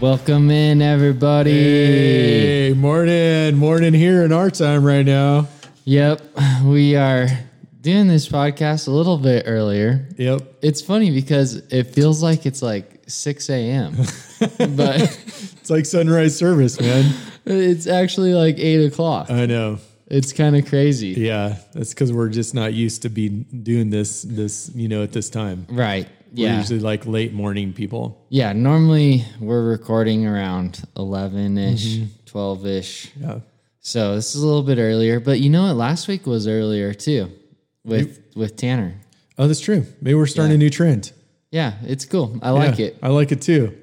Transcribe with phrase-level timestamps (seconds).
[0.00, 1.50] Welcome in, everybody.
[1.50, 5.48] Hey, morning, morning here in our time right now.
[5.86, 6.22] Yep,
[6.64, 7.26] we are
[7.80, 10.06] doing this podcast a little bit earlier.
[10.16, 10.58] Yep.
[10.62, 13.96] It's funny because it feels like it's like 6 a.m.,
[14.76, 17.12] but It's like sunrise service, man.
[17.44, 19.30] it's actually like 8 o'clock.
[19.30, 19.78] I know.
[20.06, 21.08] It's kind of crazy.
[21.08, 25.12] Yeah, that's because we're just not used to be doing this, this, you know, at
[25.12, 25.66] this time.
[25.68, 26.08] Right.
[26.32, 28.24] We're usually like late morning people.
[28.28, 28.52] Yeah.
[28.52, 32.04] Normally we're recording around 11 ish, Mm-hmm.
[32.26, 33.10] 12 ish.
[33.20, 33.40] Yeah.
[33.80, 35.76] So this is a little bit earlier, but you know what?
[35.76, 37.30] Last week was earlier too
[37.84, 38.94] with, with Tanner.
[39.38, 39.86] Oh, that's true.
[40.02, 41.12] Maybe we're starting a new trend.
[41.50, 41.74] Yeah.
[41.82, 42.38] It's cool.
[42.42, 42.98] I like Yeah, it.
[43.02, 43.76] I like it too.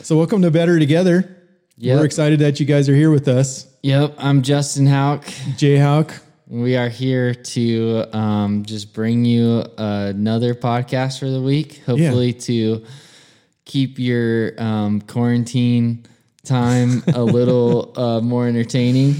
[0.00, 1.36] So, welcome to Better Together.
[1.78, 1.98] Yep.
[1.98, 3.66] We're excited that you guys are here with us.
[3.82, 4.14] Yep.
[4.18, 5.24] I'm Justin Hauk.
[5.56, 6.14] Jay Hawk.
[6.54, 11.82] We are here to um, just bring you another podcast for the week.
[11.84, 12.84] Hopefully, to
[13.64, 16.06] keep your um, quarantine
[16.44, 19.16] time a little uh, more entertaining.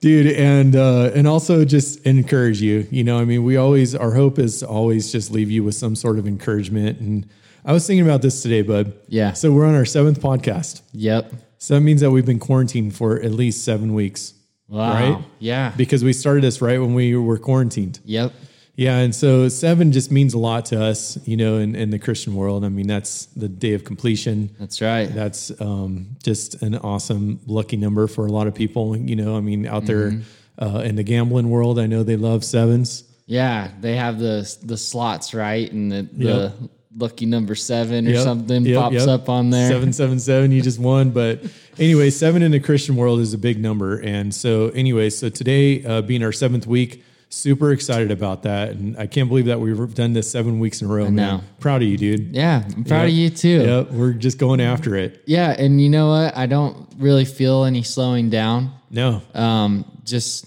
[0.00, 4.12] dude and uh and also just encourage you you know i mean we always our
[4.12, 7.26] hope is to always just leave you with some sort of encouragement and
[7.64, 9.32] i was thinking about this today bud Yeah.
[9.34, 11.32] so we're on our seventh podcast Yep.
[11.58, 14.34] so that means that we've been quarantined for at least seven weeks
[14.68, 14.92] Wow.
[15.14, 15.24] Right?
[15.38, 15.72] Yeah.
[15.76, 18.32] because we started this right when we were quarantined Yep.
[18.76, 21.98] yeah and so seven just means a lot to us you know in, in the
[21.98, 25.08] christian world i mean that's the day of completion That's right.
[25.14, 28.96] that's um, just an awesome lucky number for a lot of people.
[28.96, 30.64] You know, I mean, out there Mm-hmm.
[30.76, 33.04] uh, in the gambling world, I know they love sevens.
[33.26, 33.70] Yeah.
[33.80, 36.70] They have the the slots right, and the, the Yep.
[36.96, 39.08] Lucky number seven or Yep, something yep, pops yep.
[39.08, 39.68] up on there.
[39.68, 40.52] Seven, seven, seven.
[40.52, 41.10] You just won.
[41.10, 41.42] But
[41.78, 43.98] anyway, seven in the Christian world is a big number.
[43.98, 48.70] And so, anyway, so today uh, being our seventh week, super excited about that.
[48.70, 51.08] And I can't believe that we've done this seven weeks in a row.
[51.08, 51.40] know.
[51.60, 52.34] Proud of you, dude.
[52.34, 52.62] Yeah.
[52.76, 53.62] I'm proud of you too.
[53.62, 55.22] Yep, we're just going after it.
[55.26, 55.50] Yeah.
[55.50, 56.36] And you know what?
[56.36, 58.72] I don't really feel any slowing down.
[58.90, 60.46] No, um, just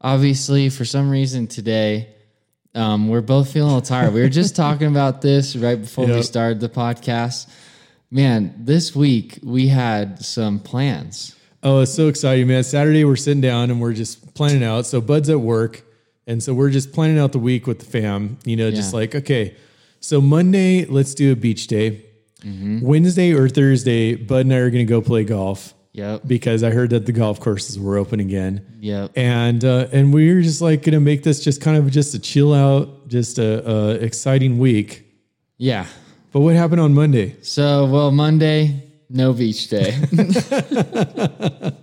[0.00, 2.13] obviously for some reason today
[2.74, 6.06] um, we're both feeling a little tired we were just talking about this right before
[6.06, 7.48] we started the podcast
[8.10, 11.34] man this week we had some plans
[11.66, 12.62] Oh, it's so exciting, man.
[12.62, 14.84] Saturday we're sitting down and we're just planning out.
[14.84, 15.82] So Bud's at work.
[16.26, 19.14] And so we're just planning out the week with the fam, you know, just like,
[19.14, 19.56] okay,
[20.00, 22.04] so Monday, let's do a beach day.
[22.40, 22.80] Mm-hmm.
[22.80, 26.70] Wednesday or Thursday, Bud and I are going to go play golf yep because I
[26.70, 28.66] heard that the golf courses were open again.
[28.80, 31.90] yep And uh, and we were just like going to make this just kind of
[31.90, 35.06] just a chill out, just a, a exciting week.
[35.56, 35.86] yeah
[36.32, 37.36] But what happened on Monday?
[37.42, 39.94] so well monday no beach day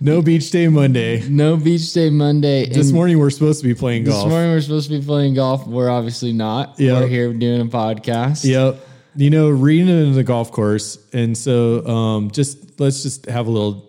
[0.00, 1.28] No beach day Monday.
[1.28, 4.24] no beach day monday This And morning we're supposed to be playing golf.
[4.24, 7.00] this morning we're supposed to be playing golf we're obviously not Yep.
[7.02, 8.78] we're here doing a podcast Yep.
[9.16, 10.96] You know, reading it in the golf course.
[11.12, 13.84] And so um, just let's just have a little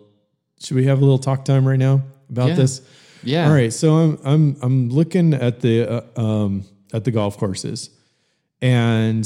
[0.62, 2.56] should we have a little talk time right now about Yeah.
[2.56, 2.82] this?
[3.24, 3.72] yeah All right.
[3.74, 6.64] So I'm I'm I'm looking at the uh, um
[6.94, 7.90] at the golf courses.
[8.62, 9.26] And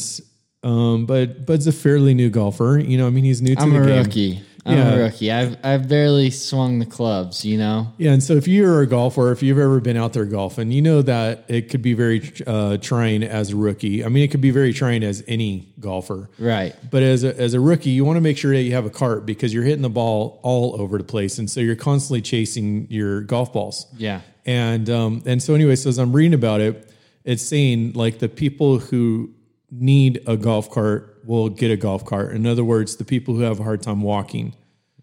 [0.63, 2.79] um but Bud's a fairly new golfer.
[2.79, 4.03] You know, I mean he's new to i'm the a game.
[4.03, 4.93] rookie i'm Yeah.
[4.93, 8.81] a rookie i've i've barely swung the clubs you know Yeah, and so if you're
[8.81, 11.93] a golfer, if you've ever been out there golfing, you know that it could be
[11.93, 14.03] very uh, trying as a rookie.
[14.05, 16.29] I mean, it could be very trying as any golfer.
[16.39, 18.85] right But as a, as a rookie, you want to make sure that you have
[18.85, 22.21] a cart because you're hitting the ball all over the place, and so you're constantly
[22.21, 23.87] chasing your golf balls.
[23.97, 24.21] Yeah.
[24.45, 26.89] And um, and so anyway, so as I'm reading about it,
[27.23, 29.29] it's saying like the people who
[29.71, 32.33] need a golf cart will get a golf cart.
[32.35, 34.53] In other words, the people who have a hard time walking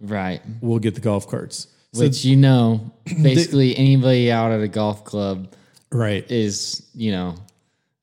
[0.00, 0.40] Right.
[0.60, 1.66] will get the golf carts.
[1.92, 2.92] So, Which you know,
[3.22, 5.52] basically anybody out at a golf club
[5.90, 6.28] right.
[6.30, 7.34] is, you know,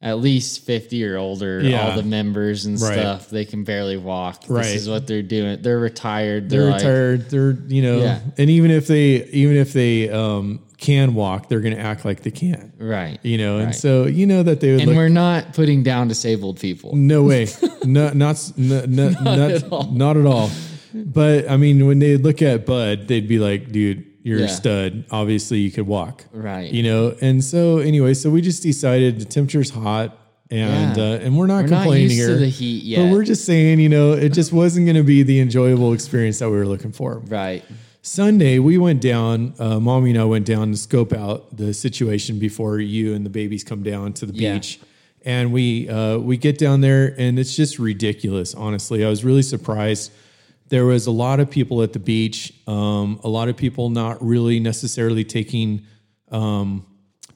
[0.02, 1.90] at least 50 or older, Yeah.
[1.90, 2.94] all the members and Right.
[3.00, 4.44] stuff, they can barely walk.
[4.48, 4.64] Right.
[4.64, 5.62] This is what they're doing.
[5.62, 6.50] They're retired.
[6.50, 7.30] They're They're, like, retired.
[7.30, 8.20] They're you know, Yeah.
[8.38, 12.22] and even if they even if they um, can walk, they're going to act like
[12.22, 12.72] they can't.
[12.78, 13.20] right.
[13.24, 13.76] You know, and Right.
[13.76, 16.96] so you know that they would And look we're not putting down disabled people.
[16.96, 17.48] No way.
[17.84, 19.92] no, not, no, no, not, at all.
[19.92, 20.50] not at all.
[20.94, 24.46] But I mean, when they look at Bud, they'd be like, dude, you're Yeah.
[24.46, 25.06] a stud.
[25.12, 26.26] Obviously, you could walk.
[26.32, 26.72] Right.
[26.72, 30.18] You know, and so anyway, so we just decided the temperature's hot
[30.52, 31.04] and Yeah.
[31.04, 32.38] uh, and we're not We're not complaining used here.
[32.38, 35.40] the heat But we're just saying, you know, it just wasn't going to be the
[35.40, 37.20] enjoyable experience that we were looking for.
[37.28, 37.64] Right.
[38.08, 39.54] Sunday, we went down.
[39.60, 43.30] Uh, mommy and I went down to scope out the situation before you and the
[43.30, 44.54] babies come down to the Yeah.
[44.54, 44.80] beach.
[45.26, 48.56] And we uh, we get down there, and it's just ridiculous.
[48.56, 50.14] Honestly, I was really surprised.
[50.70, 52.54] There was a lot of people at the beach.
[52.66, 55.86] Um, a lot of people not really necessarily taking
[56.32, 56.86] um,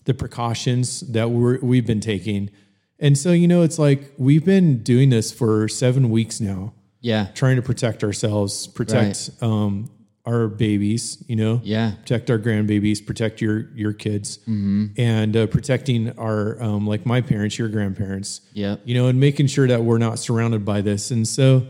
[0.05, 2.49] the precautions that we're, we've been taking.
[2.97, 6.73] And so, you know, it's like we've been doing this for seven weeks now.
[7.01, 7.27] Yeah.
[7.33, 9.89] trying to protect ourselves, protect um,
[10.25, 11.91] our babies, you know, Yeah.
[12.01, 17.57] protect our grandbabies, protect your your kids, and uh, protecting our um, like my parents,
[17.57, 21.09] your grandparents, yeah, you know, and making sure that we're not surrounded by this.
[21.11, 21.65] And so,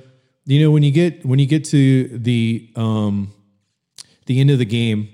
[0.45, 3.31] you know, when you get when you get to the um,
[4.25, 5.09] the end of the game,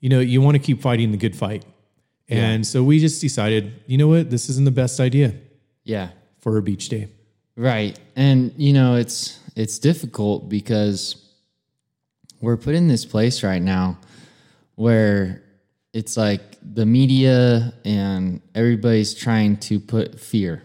[0.00, 1.64] you know, you want to keep fighting the good fight.
[2.28, 5.34] And so we just decided, you know what, this isn't the best idea
[5.84, 6.08] Yeah.
[6.40, 7.08] for a beach day.
[7.56, 7.98] Right.
[8.16, 11.16] And you know, it's it's difficult because
[12.44, 13.98] we're put in this place right now
[14.76, 15.42] where
[15.92, 20.62] it's like the media and everybody's trying to put fear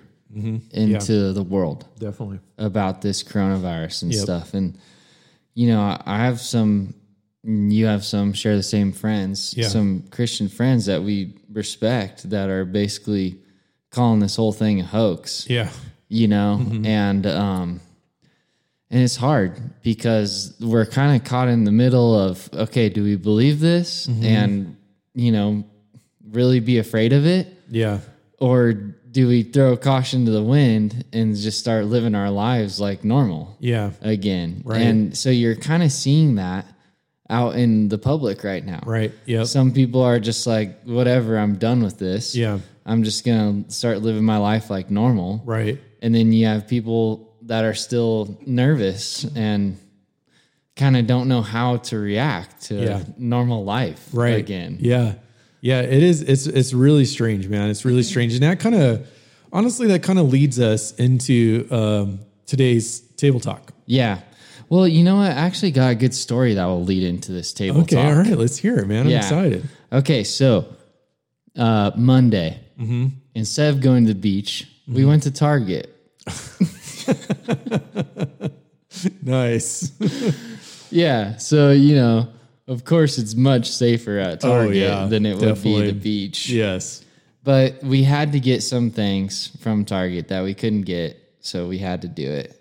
[0.72, 2.40] into the world Definitely.
[2.58, 4.22] about this coronavirus and Yep.
[4.24, 4.54] stuff.
[4.54, 4.78] And
[5.56, 6.94] you know, I have some
[7.44, 9.70] you have some share the same friends, Yeah.
[9.70, 13.40] some Christian friends that we respect that are basically
[13.92, 15.70] calling this whole thing a hoax Yeah.
[16.10, 17.80] you know and um
[18.92, 23.16] and it's hard because we're kind of caught in the middle of okay do we
[23.16, 24.24] believe this mm-hmm.
[24.26, 24.78] and
[25.14, 25.64] you know
[26.32, 28.00] really be afraid of it Yeah.
[28.40, 33.04] or do we throw caution to the wind and just start living our lives like
[33.04, 33.92] normal Yeah.
[34.02, 34.82] again Right.
[34.82, 36.66] and so you're kind of seeing that
[37.30, 39.12] out in the public right now Right.
[39.26, 39.44] Yeah.
[39.44, 42.60] some people are just like whatever i'm done with this Yeah.
[42.86, 45.80] i'm just gonna start living my life like normal Right.
[46.02, 49.78] and then you have people that are still nervous and
[50.76, 53.04] kind of don't know how to react to Yeah.
[53.18, 54.38] normal life Right.
[54.38, 54.78] again.
[54.80, 55.16] Yeah.
[55.62, 55.82] Yeah.
[55.82, 56.22] It is.
[56.22, 57.70] It's it's really strange, man.
[57.70, 59.06] It's really strange, and that kind of
[59.52, 63.74] honestly that kind of leads us into um, today's table talk.
[63.86, 64.20] Yeah.
[64.70, 65.32] Well, you know what?
[65.32, 67.96] I actually got a good story that will lead into this table Okay.
[67.96, 68.06] talk.
[68.06, 68.38] All right.
[68.38, 69.06] Let's hear it, man.
[69.06, 69.18] I'm Yeah.
[69.18, 69.68] excited.
[69.92, 70.66] Okay, so
[71.58, 73.08] uh, Monday, Mm-hmm.
[73.36, 75.94] instead of going to the beach, we went to Target.
[79.22, 79.92] Nice.
[80.92, 82.28] Yeah, so you know,
[82.68, 85.82] of course, it's much safer at Target Oh, yeah, than it would definitely.
[85.84, 86.50] be the beach.
[86.50, 87.06] yes.
[87.44, 91.78] But we had to get some things from Target that we couldn't get, so we
[91.78, 92.60] had to do it.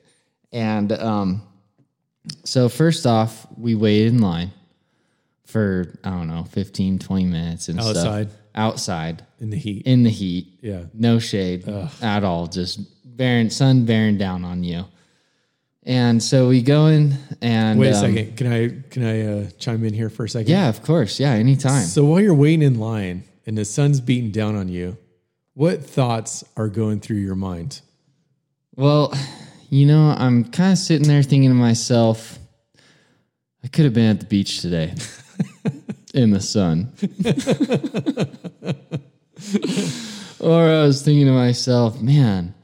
[0.52, 1.42] And um,
[2.44, 4.52] so first off, we waited in line
[5.46, 8.28] for I don't know, 15, 20 minutes and Outside.
[8.30, 8.40] stuff.
[8.54, 9.86] Outside In the heat.
[9.86, 10.58] in the heat.
[10.62, 10.82] yeah.
[10.92, 11.66] No shade
[12.02, 12.80] at all, just
[13.18, 14.86] bearing sun bearing down on you.
[15.82, 18.36] And so we go in and Wait a um, second.
[18.36, 20.50] Can I can I uh, chime in here for a second?
[20.50, 21.20] Yeah, of course.
[21.20, 21.84] Yeah, anytime.
[21.84, 24.96] So while you're waiting in line and the sun's beating down on you,
[25.54, 27.80] what thoughts are going through your mind?
[28.76, 29.12] Well,
[29.70, 32.38] you know, I'm kind of sitting there thinking to myself,
[33.64, 34.94] I could have been at the beach today
[36.14, 36.92] in the sun.
[40.38, 42.54] or I was thinking to myself, man,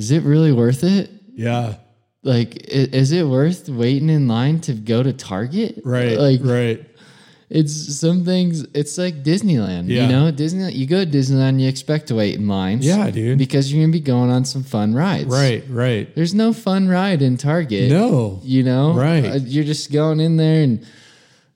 [0.00, 1.10] is it really worth it?
[1.34, 1.74] Yeah.
[2.22, 5.82] Like, is it worth waiting in line to go to Target?
[5.84, 6.18] Right.
[6.18, 6.86] Like, right.
[7.50, 9.88] it's some things, it's like Disneyland.
[9.88, 10.02] Yeah.
[10.02, 12.86] You know, Disneyland, you go to Disneyland, you expect to wait in lines.
[12.86, 13.36] Yeah, dude.
[13.36, 15.26] Because you're going to be going on some fun rides.
[15.28, 15.62] Right.
[15.68, 16.14] Right.
[16.14, 17.90] There's no fun ride in Target.
[17.90, 18.40] No.
[18.42, 18.94] You know?
[18.94, 19.24] Right.
[19.26, 20.86] Uh, you're just going in there and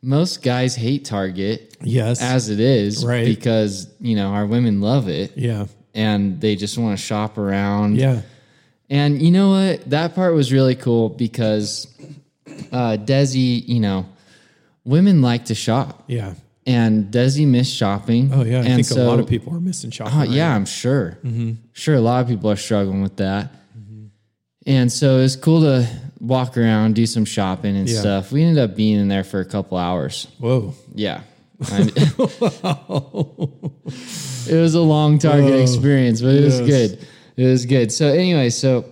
[0.03, 2.21] most guys hate Target Yes.
[2.21, 3.25] as it is Right.
[3.25, 5.65] because, you know, our women love it yeah.
[5.95, 7.97] and they just want to shop around.
[7.97, 8.21] Yeah.
[8.91, 9.89] And you know what?
[9.91, 11.87] That part was really cool because
[12.73, 14.07] uh Desi, you know,
[14.85, 16.05] women like to shop.
[16.07, 16.35] Yeah.
[16.67, 18.31] And Desi missed shopping.
[18.33, 18.59] Oh yeah.
[18.59, 20.15] I and think so, a lot of people are missing shopping.
[20.15, 20.57] Oh, right yeah, now.
[20.57, 21.19] I'm sure.
[21.73, 23.51] Sure, a lot of people are struggling with that.
[24.67, 25.87] And so it's cool to
[26.21, 28.01] walk around, do some shopping and Yeah.
[28.01, 28.33] stuff.
[28.33, 30.27] We ended up being in there for a couple hours.
[30.39, 30.75] Whoa.
[30.95, 31.21] Yeah.
[34.47, 36.99] It was a long Target experience, but it was good.
[37.37, 37.93] It was good.
[37.93, 38.85] So, anyway, so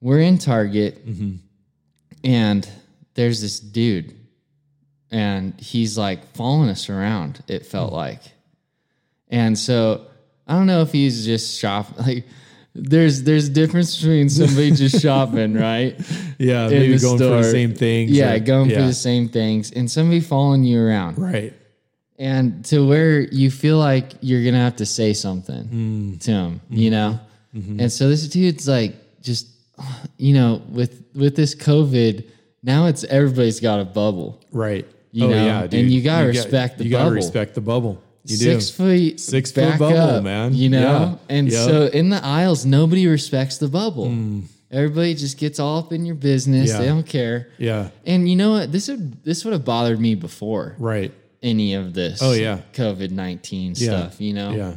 [0.00, 1.36] we're in Target mm-hmm.
[2.24, 2.68] and
[3.14, 4.14] there's this dude
[5.10, 7.96] and he's like following us around, it felt mm.
[7.96, 8.20] like.
[9.28, 10.06] And so
[10.46, 12.24] I don't know if he's just shop like
[12.74, 15.98] there's there's a difference between somebody just shopping, right?
[16.38, 16.66] Yeah.
[16.66, 18.12] in Maybe going for the same things.
[18.12, 21.18] Yeah, or- going for the same things and somebody following you around.
[21.18, 21.54] Right.
[22.20, 26.20] And to where you feel like you're gonna have to say something mm.
[26.24, 27.12] to him, you mm-hmm.
[27.12, 27.20] know?
[27.54, 27.80] Mm-hmm.
[27.80, 29.48] And so this dude's like just
[30.16, 32.24] you know, with with this COVID,
[32.62, 34.40] now it's everybody's got a bubble.
[34.52, 34.86] Right.
[35.12, 36.90] You oh know, yeah, and you gotta got- respect the bubble.
[36.90, 38.02] You gotta respect the bubble.
[38.24, 38.84] You six do.
[38.84, 40.54] feet, Six foot bubble, up, man.
[40.54, 41.16] You know, Yeah.
[41.34, 41.64] and Yep.
[41.68, 44.08] so in the aisles, nobody respects the bubble.
[44.08, 44.42] Mm.
[44.70, 46.68] Everybody just gets all up in your business.
[46.70, 46.78] Yeah.
[46.80, 47.48] They don't care.
[47.56, 47.88] Yeah.
[48.04, 48.70] And you know what?
[48.70, 51.10] This would this would have bothered me before Right.
[51.42, 52.20] any of this.
[52.22, 52.58] Oh, yeah.
[52.74, 53.88] COVID nineteen Yeah.
[53.88, 54.20] stuff.
[54.20, 54.50] You know.
[54.50, 54.74] Yeah.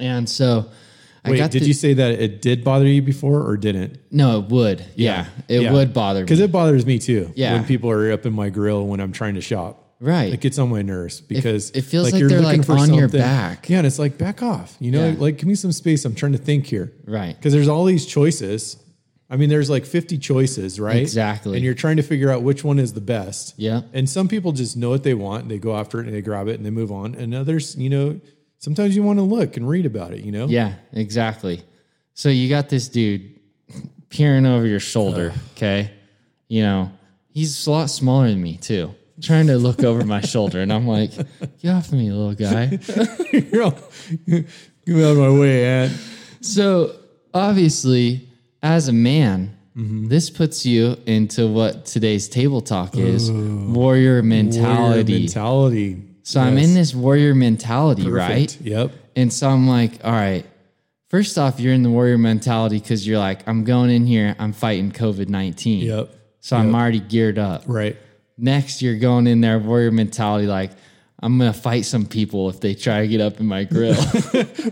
[0.00, 0.66] And so
[1.32, 3.98] Wait, did the- you say that it did bother you before or didn't?
[4.10, 4.84] No, it would.
[4.96, 5.72] Yeah, it Yeah.
[5.72, 6.24] would bother me.
[6.24, 7.32] Because it bothers me too.
[7.34, 7.54] Yeah.
[7.54, 9.80] When people are up in my grill when I'm trying to shop.
[10.00, 10.34] Right.
[10.34, 12.92] It gets on my nerves because it feels like you're they're, looking like, for on
[12.92, 13.70] your back.
[13.70, 14.76] Yeah, and it's like back off.
[14.80, 15.14] You know, Yeah.
[15.18, 16.04] like give me some space.
[16.04, 16.92] I'm trying to think here.
[17.06, 17.34] Right.
[17.34, 18.76] Because there's all these choices.
[19.30, 20.96] I mean, there's like 50 choices, right?
[21.00, 21.56] Exactly.
[21.56, 23.54] And you're trying to figure out which one is the best.
[23.56, 23.82] Yeah.
[23.94, 26.20] And some people just know what they want and they go after it and they
[26.20, 27.14] grab it and they move on.
[27.14, 28.20] And others, you know,
[28.58, 30.46] sometimes you want to look and read about it, you know?
[30.46, 31.62] Yeah, exactly.
[32.14, 33.38] So you got this dude
[34.08, 35.90] peering over your shoulder, okay?
[36.48, 36.92] You know,
[37.32, 38.94] he's a lot smaller than me too.
[39.22, 41.12] Trying to look over my shoulder, and I'm like,
[41.62, 42.78] "Get off of me, little guy."
[43.32, 43.70] You're all,
[44.26, 44.46] get
[44.88, 45.92] out of my way, Ant.
[46.40, 46.96] So
[47.32, 48.28] obviously,
[48.62, 50.06] as a man, Mm-hmm.
[50.06, 55.12] this puts you into what today's table talk is: warrior mentality.
[55.12, 56.02] Warrior mentality.
[56.24, 58.58] So I'm in this warrior mentality, right?
[58.60, 58.92] Yep.
[59.14, 60.44] And so I'm like, all right,
[61.10, 64.54] first off, you're in the warrior mentality because you're like, I'm going in here, I'm
[64.54, 65.86] fighting COVID 19.
[65.86, 66.10] Yep.
[66.40, 67.64] So I'm already geared up.
[67.66, 67.96] Right.
[68.36, 70.72] Next, you're going in there, warrior mentality, like,
[71.24, 73.96] I'm going to fight some people if they try to get up in my grill.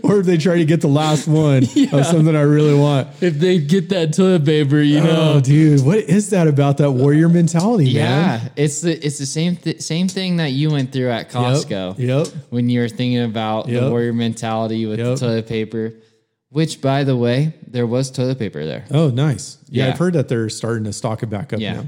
[0.03, 3.07] Or if they try to get the last one of something I really want.
[3.21, 5.33] if they get that toilet paper, you oh, know.
[5.35, 7.93] Oh, dude, what is that about that warrior mentality, man?
[7.93, 11.97] yeah, it's the it's the same th- same thing that you went through at Costco.
[11.97, 12.27] Yep.
[12.49, 15.07] when you were thinking about the warrior mentality with Yep.
[15.07, 15.93] the toilet paper,
[16.49, 18.85] which, by the way, there was toilet paper there.
[18.91, 19.57] Oh, nice.
[19.69, 19.91] Yeah, Yeah.
[19.93, 21.73] I've heard that they're starting to stock it back up Yeah.
[21.73, 21.85] now.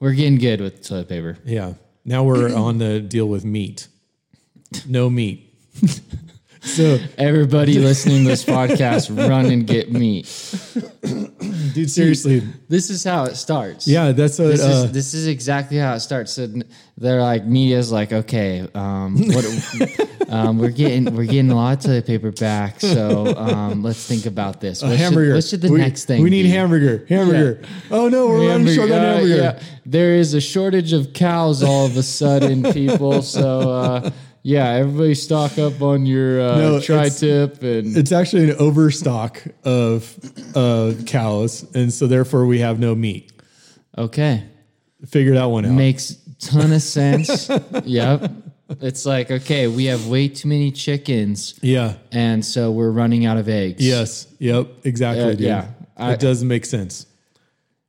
[0.00, 1.38] We're getting good with toilet paper.
[1.44, 1.74] Yeah.
[2.04, 3.88] Now we're on the deal with meat.
[4.86, 5.54] No meat.
[6.62, 10.24] so, Everybody listening to this podcast, run and get meat.
[11.74, 12.42] dude, seriously.
[12.68, 13.86] This is how it starts.
[13.86, 14.48] Yeah, that's what.
[14.48, 16.32] This Uh, is this is exactly how it starts.
[16.32, 16.48] So
[16.96, 19.44] they're like media's like, okay, um, what,
[20.32, 24.26] um, we're getting we're getting a lot of toilet paper back, so um, let's think
[24.26, 24.82] about this.
[24.82, 25.26] What hamburger.
[25.30, 26.22] Should, what should the we, next thing?
[26.22, 26.48] We need be?
[26.50, 27.04] hamburger.
[27.08, 27.62] Hamburger.
[27.90, 29.36] Oh no, we're running short on uh, hamburger.
[29.36, 29.62] yeah.
[29.84, 33.22] There is a shortage of cows all of a sudden, people.
[33.22, 34.10] So uh,
[34.42, 39.42] yeah, everybody stock up on your uh, No, it's- tri-tip and It's actually an overstock
[39.64, 40.18] of
[40.56, 43.30] uh, cows, and so therefore we have no meat.
[43.96, 44.44] okay.
[45.06, 45.72] Figure that one out.
[45.72, 47.50] Makes ton of sense.
[47.84, 48.30] yep.
[48.80, 51.94] It's like, okay, we have way too many chickens, yeah.
[52.10, 53.86] and so we're running out of eggs.
[53.86, 54.26] Yes.
[54.38, 54.68] Yep.
[54.84, 55.24] Exactly.
[55.34, 55.68] Uh, yeah.
[55.96, 57.06] I- it does make sense.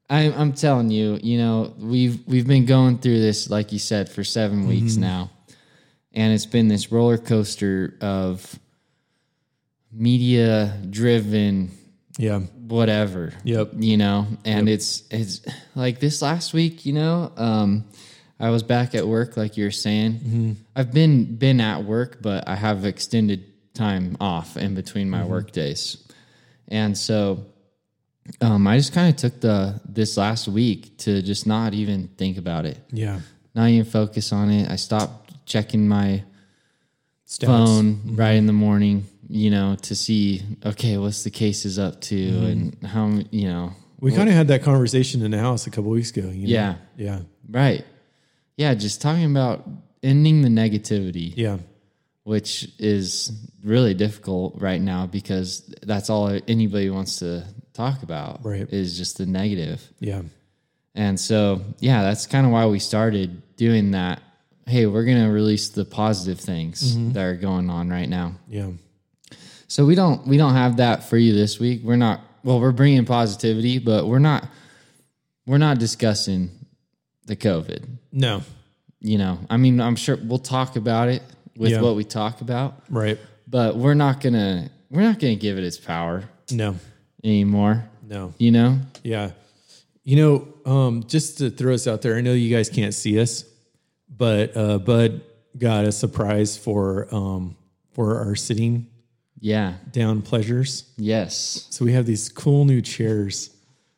[0.09, 4.09] I, I'm telling you, you know, we've we've been going through this, like you said,
[4.09, 4.67] for 7 Mm-hmm.
[4.67, 5.31] weeks now,
[6.11, 8.59] and it's been this roller coaster of
[9.91, 11.71] media driven
[12.17, 12.39] Yeah.
[12.39, 13.33] whatever.
[13.43, 13.71] Yep.
[13.77, 15.41] You know, and it's it's
[15.75, 17.85] like this last week, you know, um
[18.39, 20.13] I was back at work like you were saying.
[20.13, 20.51] Mm-hmm.
[20.75, 25.21] I've been been at work, but I have extended time off in between Mm-hmm.
[25.21, 25.97] my work days.
[26.67, 27.45] And so
[28.41, 32.37] um I just kind of took the this last week to just not even think
[32.37, 32.77] about it.
[32.91, 33.19] Yeah.
[33.55, 34.69] Not even focus on it.
[34.69, 36.23] I stopped checking my
[37.27, 37.45] Stats.
[37.47, 42.15] phone right in the morning, you know, to see okay, what's the cases up to
[42.15, 42.45] Mm-hmm.
[42.45, 43.73] and how you know.
[43.99, 46.27] We kind of had that conversation in the house a couple weeks ago.
[46.29, 46.53] You know?
[46.53, 46.75] Yeah.
[46.97, 47.19] Yeah.
[47.49, 47.85] Right.
[48.57, 49.67] Yeah, just talking about
[50.01, 51.57] ending the negativity, Yeah.
[52.23, 53.31] which is
[53.63, 57.43] really difficult right now because that's all anybody wants to
[57.73, 58.67] talk about Right.
[58.71, 59.81] is just the negative.
[59.99, 60.21] Yeah.
[60.95, 64.21] And so, yeah, that's kind of why we started doing that.
[64.67, 67.13] Hey, we're going to release the positive things Mm-hmm.
[67.13, 68.35] that are going on right now.
[68.49, 68.69] Yeah.
[69.67, 71.81] So we don't we don't have that for you this week.
[71.83, 74.47] We're not well, we're bringing positivity, but we're not
[75.47, 76.51] we're not discussing
[77.25, 77.83] the COVID.
[78.11, 78.41] No.
[78.99, 81.21] You know, I mean, I'm sure we'll talk about it
[81.57, 81.81] with Yeah.
[81.81, 83.19] what we talk about, Right.
[83.47, 86.75] but we're not gonna we're not gonna give it its power No.
[87.23, 87.85] anymore.
[88.07, 88.33] No.
[88.37, 89.31] You know, Yeah.
[90.05, 93.19] You know, um, just to throw us out there, I know you guys can't see
[93.19, 93.45] us,
[94.09, 95.21] but uh, Bud
[95.57, 97.55] got a surprise for um,
[97.91, 98.87] for our sitting
[99.39, 100.85] yeah, down pleasures.
[100.97, 103.49] yes, So we have these cool new chairs.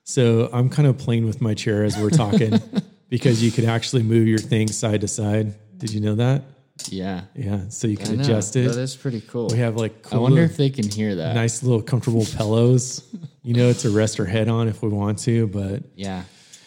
[0.03, 2.59] So I'm kind of playing with my chair as we're talking
[3.09, 5.53] because you could actually move your thing side to side.
[5.77, 6.43] Did you know that?
[6.89, 7.21] yeah.
[7.35, 7.61] Yeah.
[7.69, 8.67] So you can adjust it.
[8.69, 9.47] That is pretty cool.
[9.47, 11.33] we have like I wonder if they can hear that.
[11.33, 13.01] nice little comfortable pillows,
[13.43, 16.23] you know, to rest our head on if we want to, but Yeah,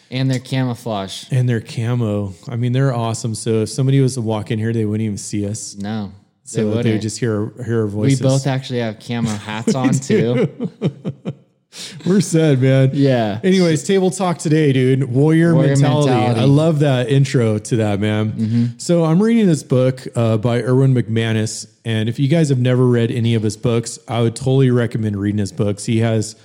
[0.09, 1.25] and their camouflage.
[1.31, 2.33] and their camo.
[2.47, 3.35] I mean, they're awesome.
[3.35, 5.75] So if somebody was to walk in here, they wouldn't even see us.
[5.75, 6.93] No, they So they, wouldn't.
[6.95, 8.19] would just hear hear our voices.
[8.21, 10.71] we both actually have camo hats on too.
[12.05, 12.91] We're set, man.
[12.93, 13.39] Yeah.
[13.43, 15.03] Anyways, table talk today, dude.
[15.03, 16.09] Warrior, Warrior mentality.
[16.09, 16.39] mentality.
[16.41, 18.79] I love that intro to that, man.
[18.79, 22.85] So I'm reading this book uh, by Erwin McManus, and if you guys have never
[22.85, 25.85] read any of his books, I would totally recommend reading his books.
[25.85, 26.35] He has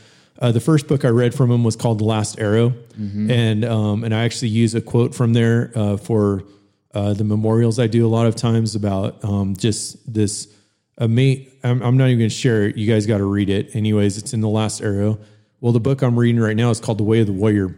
[0.40, 2.75] uh, the first book I read from him was called The Last Arrow,
[3.31, 6.45] and um, and I actually use a quote from there uh, for
[6.93, 10.53] uh, the memorials I do a lot of times about um, just this.
[11.01, 12.77] Mate, I'm, I'm not even going to share it.
[12.77, 13.75] You guys got to read it.
[13.75, 15.19] Anyways, it's in The Last Arrow.
[15.61, 17.75] Well, the book I'm reading right now is called The Way of the Warrior,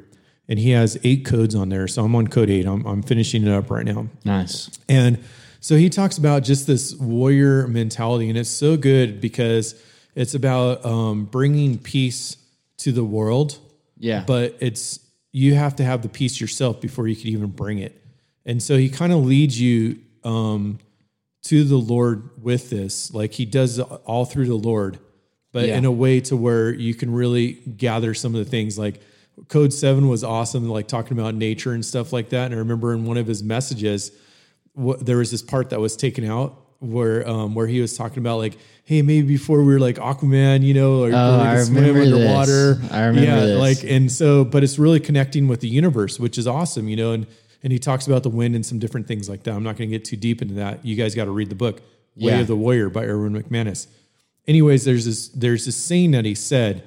[0.49, 1.89] and he has eight codes on there.
[1.89, 2.67] So I'm on code eight.
[2.67, 4.09] I'm, I'm finishing it up right now.
[4.25, 4.71] Nice.
[4.89, 5.19] And
[5.61, 9.81] so he talks about just this warrior mentality, and it's so good because
[10.15, 12.37] it's about um, bringing peace
[12.79, 13.59] to the world,
[13.99, 14.25] Yeah.
[14.27, 15.01] but it's
[15.33, 18.03] you have to have the peace yourself before you can even bring it.
[18.45, 20.79] And so he kind of leads you um,
[21.49, 24.99] to the Lord with this, like he does all through the Lord,
[25.53, 25.79] but Yeah.
[25.79, 28.79] in a way to where you can really gather some of the things.
[28.79, 29.01] Like
[29.49, 32.47] Code Seven was awesome, like talking about nature and stuff like that.
[32.47, 34.11] And I remember in one of his messages,
[34.75, 38.19] what, there was this part that was taken out where um, where he was talking
[38.19, 41.77] about like, hey, maybe before we were like Aquaman, you know, or Oh, could swim
[41.85, 42.93] remember this.
[42.93, 43.59] I remember yeah, this.
[43.59, 47.13] like and so, but it's really connecting with the universe, which is awesome, you know.
[47.13, 47.27] And
[47.67, 49.51] and he talks about the wind and some different things like that.
[49.53, 50.85] I'm not going to get too deep into that.
[50.85, 51.79] You guys got to read the book
[52.15, 52.39] Way Yeah.
[52.39, 53.89] of the Warrior by Erwin McManus.
[54.47, 56.85] Anyways, there's this there's this saying that he said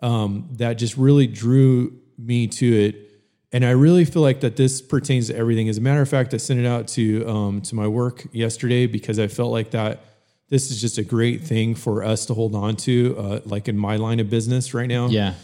[0.00, 3.10] um, that just really drew me to it.
[3.52, 5.68] And I really feel like that this pertains to everything.
[5.68, 8.86] As a matter of fact, I sent it out to um, to my work yesterday
[8.86, 10.04] because I felt like that
[10.48, 13.76] this is just a great thing for us to hold on to, uh, like in
[13.76, 15.08] my line of business right now.
[15.08, 15.34] Yeah.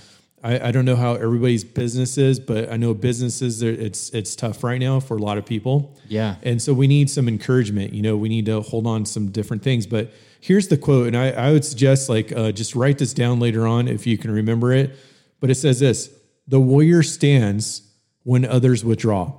[0.47, 4.63] I, I don't know how everybody's business is, but I know businesses it's it's tough
[4.63, 5.99] right now for a lot of people.
[6.09, 6.37] Yeah.
[6.45, 7.93] And so we need some encouragement.
[7.93, 9.87] You know, we need to hold on to some different things.
[9.89, 13.41] But here's the quote, and I, I would suggest like uh, just write this down
[13.41, 14.97] later on if you can remember it.
[15.41, 16.11] But it says this:
[16.47, 17.83] the warrior stands
[18.23, 19.33] when others withdraw.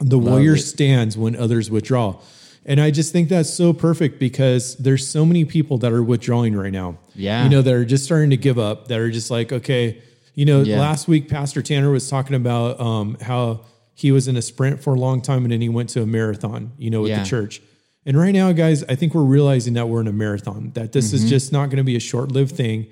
[0.00, 2.20] The warrior stands when others withdraw.
[2.64, 6.54] And I just think that's so perfect because there's so many people that are withdrawing
[6.54, 6.98] right now.
[7.14, 7.44] Yeah.
[7.44, 10.02] You know, that are just starting to give up, that are just like, okay,
[10.38, 10.80] you know, Yeah.
[10.80, 13.62] last week Pastor Tanner was talking about um, how
[13.94, 16.06] he was in a sprint for a long time and then he went to a
[16.06, 17.22] marathon, you know, with Yeah.
[17.24, 17.60] the church.
[18.06, 21.06] And right now, guys, I think we're realizing that we're in a marathon, that this
[21.08, 21.24] Mm-hmm.
[21.24, 22.86] is just not going to be a short lived thing,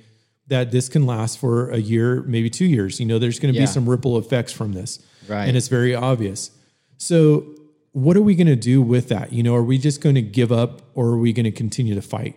[0.49, 2.99] that this can last for a year, maybe two years.
[2.99, 3.67] You know, there's going to Yeah.
[3.67, 4.99] be some ripple effects from this.
[5.29, 5.47] Right.
[5.47, 6.51] And it's very obvious.
[6.99, 7.45] So,
[7.93, 9.33] what are we going to do with that?
[9.33, 11.95] You know, are we just going to give up or are we going to continue
[11.95, 12.35] to fight?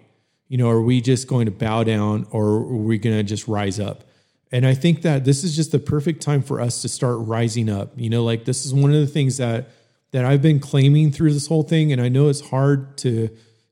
[0.48, 3.48] You know, are we just going to bow down or are we going to just
[3.48, 4.04] rise up?
[4.52, 7.70] And I think that this is just the perfect time for us to start rising
[7.70, 7.92] up.
[7.96, 9.70] You know, like this is one of the things that
[10.12, 13.30] that I've been claiming through this whole thing and I know it's hard to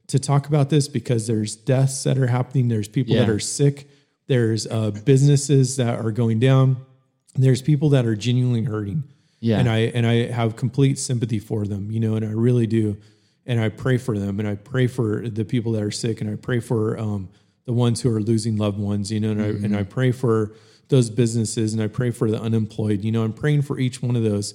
[0.07, 3.89] to talk about this because there's deaths that are happening, there's people that are sick,
[4.27, 6.77] there's uh, businesses that are going down,
[7.35, 9.03] there's people that are genuinely hurting
[9.41, 9.59] Yeah.
[9.59, 12.97] and I and I have complete sympathy for them, you know, and I really do,
[13.45, 16.29] and I pray for them, and I pray for the people that are sick, and
[16.29, 17.29] I pray for um,
[17.67, 20.53] the ones who are losing loved ones, you know, and I and I pray for
[20.87, 24.15] those businesses, and I pray for the unemployed, you know, I'm praying for each one
[24.15, 24.53] of those,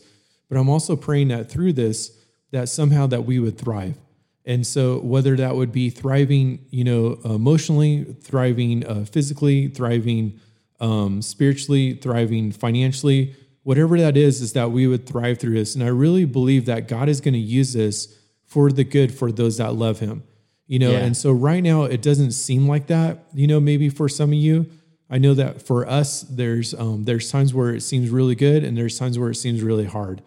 [0.49, 2.11] but I'm also praying that through this,
[2.53, 3.99] that somehow that we would thrive.
[4.47, 10.41] And so, whether that would be thriving, you know, emotionally, thriving uh, physically, thriving
[10.81, 15.75] um, spiritually, thriving financially, whatever that is, is that we would thrive through this.
[15.75, 19.31] And I really believe that God is going to use this for the good for
[19.31, 20.25] those that love Him,
[20.67, 20.91] you know.
[20.93, 20.99] Yeah.
[20.99, 24.35] And so, right now, it doesn't seem like that, you know, maybe for some of
[24.35, 24.67] you.
[25.11, 28.77] I know that for us, there's um, there's times where it seems really good, and
[28.77, 30.23] there's times where it seems really hard.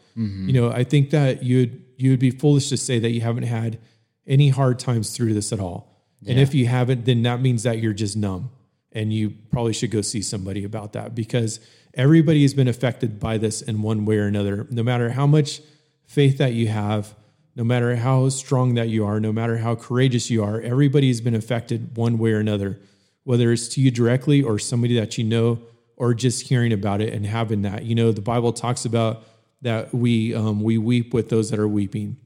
[0.48, 3.43] You know, I think that you'd you would be foolish to say that you haven't
[3.43, 3.80] had
[4.28, 5.91] any hard times through this at all.
[6.28, 8.50] And if you haven't, then that means that you're just numb,
[8.91, 11.60] and you probably should go see somebody about that because
[11.93, 14.67] everybody has been affected by this in one way or another.
[14.69, 15.62] No matter how much
[16.06, 17.15] faith that you have,
[17.56, 21.22] no matter how strong that you are, no matter how courageous you are, everybody has
[21.22, 22.80] been affected one way or another
[23.26, 25.60] whether it's to you directly or somebody that you know
[25.98, 27.84] or just hearing about it and having that.
[27.84, 29.24] You know the bible talks about
[29.62, 32.18] that we um, we weep with those that are weeping.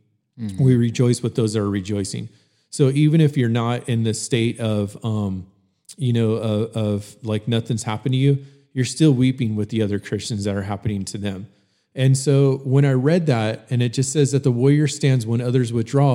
[0.60, 2.30] We rejoice with those that are rejoicing.
[2.70, 5.48] So even if you're not in the state of um,
[5.98, 10.00] you know of, of like nothing's happened to you you're still weeping with the other
[10.00, 11.48] christians that are happening to them
[12.00, 15.42] and so when i read that and it just says that the warrior stands when
[15.42, 16.14] others withdraw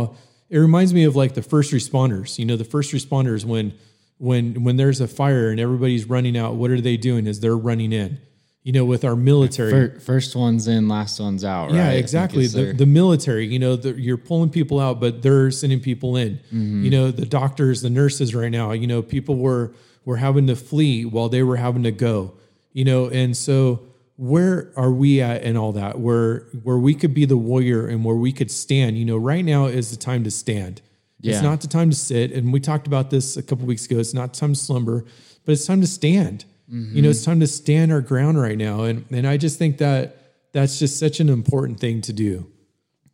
[0.50, 3.72] it reminds me of like the first responders you know the first responders when
[4.18, 7.56] when when there's a fire and everybody's running out what are they doing is they're
[7.70, 8.18] running in
[8.62, 11.70] you know with our military First one's in, last one's out.
[11.72, 11.90] yeah right?
[11.92, 15.80] Think exactly the, the military you know the, you're pulling people out but they're sending
[15.80, 16.84] people in Mm-hmm.
[16.84, 19.72] you know the doctors the nurses right now you know people were
[20.06, 22.32] were having to flee while they were having to go
[22.76, 23.80] you know, and so
[24.16, 25.98] where are we at in all that?
[25.98, 28.96] Where where we could be the warrior and where we could stand.
[28.98, 30.80] You know right now is the time to stand.
[31.20, 31.32] Yeah.
[31.34, 32.32] it's not the time to sit.
[32.32, 33.98] And we talked about this a couple weeks ago.
[33.98, 35.04] It's not time to slumber
[35.46, 36.44] but it's time to stand.
[36.68, 38.82] You know it's time to stand our ground right now.
[38.84, 40.16] And and i just think that
[40.52, 42.50] that's just such an important thing to do.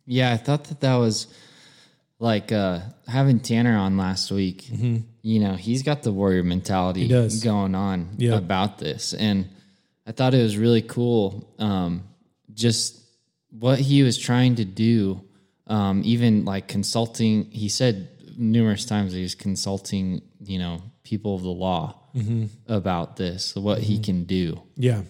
[0.05, 1.27] Yeah, I thought that that was
[2.19, 4.69] like uh, having Tanner on last week.
[5.23, 7.43] You know, he's got the warrior mentality does.
[7.43, 8.35] going on Yeah.
[8.37, 9.49] about this, and
[10.05, 11.53] I thought it was really cool.
[11.59, 12.03] Um,
[12.53, 12.99] just
[13.51, 15.21] what he was trying to do,
[15.67, 17.45] um, even like consulting.
[17.51, 21.97] He said numerous times he was consulting, you know, people of the law
[22.67, 25.01] about this, what he can do yeah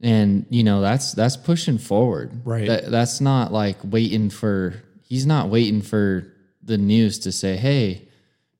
[0.00, 2.66] and you know that's that's pushing forward Right.
[2.66, 6.32] that, that's not like waiting for he's not waiting for
[6.64, 8.08] the news to say hey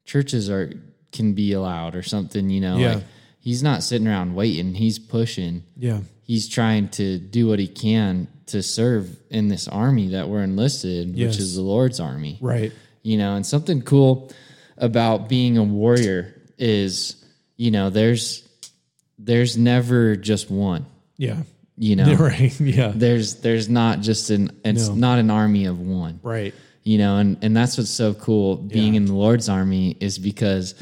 [0.04, 0.72] churches are
[1.10, 2.94] can be allowed or something you know Yeah.
[2.94, 3.04] like
[3.48, 4.74] he's not sitting around waiting.
[4.74, 5.62] He's pushing.
[5.76, 6.00] Yeah.
[6.24, 11.16] He's trying to do what he can to serve in this army that we're enlisted
[11.16, 11.28] Yes.
[11.34, 12.36] which is the lord's army.
[12.42, 12.72] Right.
[13.02, 14.30] You know and something cool
[14.76, 17.16] about being a warrior is
[17.56, 18.46] you know there's
[19.18, 20.84] there's never just one.
[21.16, 21.42] Yeah.
[21.78, 22.14] You know?
[22.16, 22.52] Right.
[22.60, 22.92] Yeah.
[22.94, 24.94] There's there's not just an it's No.
[24.94, 26.20] not an army of one.
[26.22, 26.52] Right.
[26.84, 28.98] You know and and that's what's so cool being Yeah.
[28.98, 30.74] in the lord's army is because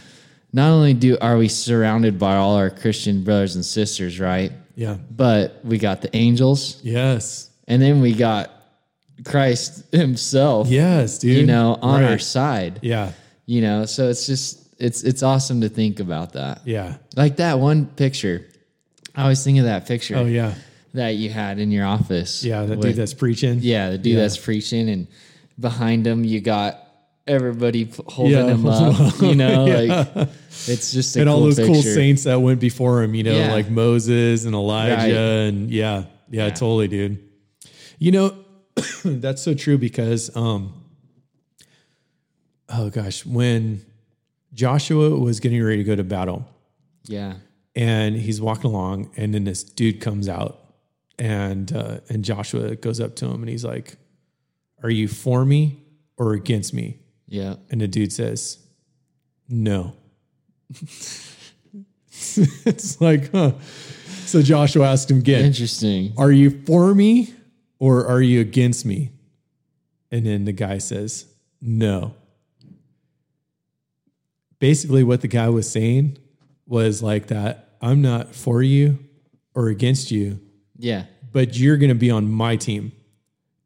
[0.57, 4.53] not only do are we surrounded by all our christian brothers and sisters right?
[4.75, 4.97] Yeah.
[5.11, 6.81] But we got the angels.
[6.83, 7.49] Yes.
[7.69, 8.51] And then we got
[9.25, 11.37] christ himself yes dude.
[11.39, 12.81] you know on our side.
[12.83, 13.13] Yeah.
[13.47, 16.63] You know so it's just it's it's awesome to think about that.
[16.65, 16.97] Yeah.
[17.17, 18.47] Like that one picture.
[19.15, 20.55] I always think of that picture oh yeah.
[20.95, 23.59] that you had in your office yeah that with- dude that's preaching.
[23.61, 24.21] Yeah the dude Yeah.
[24.23, 25.07] that's preaching and
[25.59, 26.86] behind him you got
[27.27, 28.47] everybody holding Yeah.
[28.55, 30.05] him up you know Yeah.
[30.15, 30.29] like
[30.69, 31.73] it's just and cool all those picture.
[31.73, 33.53] cool saints that went before him, you know, Yeah.
[33.53, 35.13] like Moses and Elijah, Right.
[35.13, 37.19] and yeah, yeah, totally, dude.
[37.99, 38.35] You know,
[39.05, 40.73] that's so true because, um,
[42.69, 43.83] oh gosh, when
[44.55, 46.47] Joshua was getting ready to go to battle,
[47.07, 47.35] yeah
[47.75, 50.59] and he's walking along, and then this dude comes out,
[51.19, 53.97] and uh, and Joshua goes up to him, and he's like,
[54.83, 55.83] "Are you for me
[56.17, 58.59] or against me?" Yeah And the dude says,
[59.49, 59.95] No.
[62.11, 63.53] it's like, huh.
[64.27, 67.35] So Joshua asked him again, interesting Are you for me
[67.79, 69.13] or are you against me?
[70.11, 71.27] And then the guy says,
[71.61, 72.15] No.
[74.59, 76.17] Basically, what the guy was saying
[76.67, 78.99] was like that I'm not for you
[79.55, 80.41] or against you,
[80.79, 81.05] yeah
[81.37, 82.93] but you're going to be on my team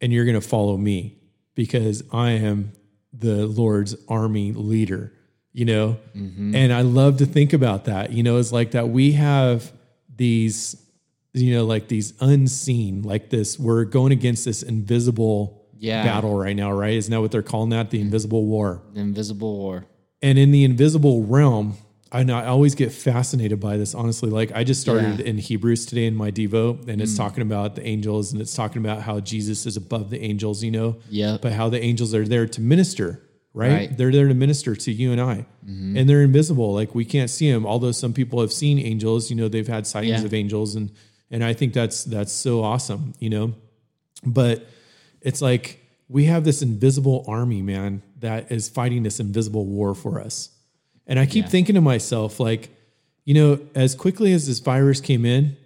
[0.01, 1.17] and you're going to follow me
[1.55, 2.73] because I am
[3.13, 5.13] the Lord's army leader,
[5.53, 5.99] you know?
[6.17, 6.55] Mm-hmm.
[6.55, 9.73] And I love to think about that, you know, it's like that we have
[10.15, 10.77] these,
[11.33, 16.05] you know, like these unseen, like this, we're going against this invisible Yeah.
[16.05, 16.95] battle right now, right?
[16.95, 17.91] Isn't that what they're calling that?
[17.91, 18.03] The mm.
[18.03, 18.83] invisible war.
[18.95, 19.87] invisible war
[20.23, 21.75] And in the invisible realm,
[22.13, 24.31] I know I always get fascinated by this, honestly.
[24.31, 25.27] Like I just started Yeah.
[25.27, 27.19] in Hebrews today in my Devo, and it's mm.
[27.19, 30.73] talking about the angels and it's talking about how Jesus is above the angels, you
[30.73, 30.97] know?
[31.09, 31.39] Yeah.
[31.41, 33.23] But how the angels are there to minister,
[33.55, 33.73] right?
[33.73, 33.97] Right.
[33.97, 35.47] They're there to minister to you and I.
[35.65, 35.97] Mm-hmm.
[35.99, 36.75] And they're invisible.
[36.75, 37.65] Like we can't see them.
[37.65, 40.27] Although some people have seen angels, you know, they've had sightings Yeah.
[40.27, 40.91] of angels and
[41.33, 43.55] and I think that's that's so awesome, you know?
[44.27, 44.67] But
[45.21, 50.21] it's like we have this invisible army, man, that is fighting this invisible war for
[50.21, 50.51] us.
[51.11, 51.51] And I keep Yeah.
[51.51, 52.71] thinking to myself, like,
[53.27, 55.57] you know, as quickly as this virus came in,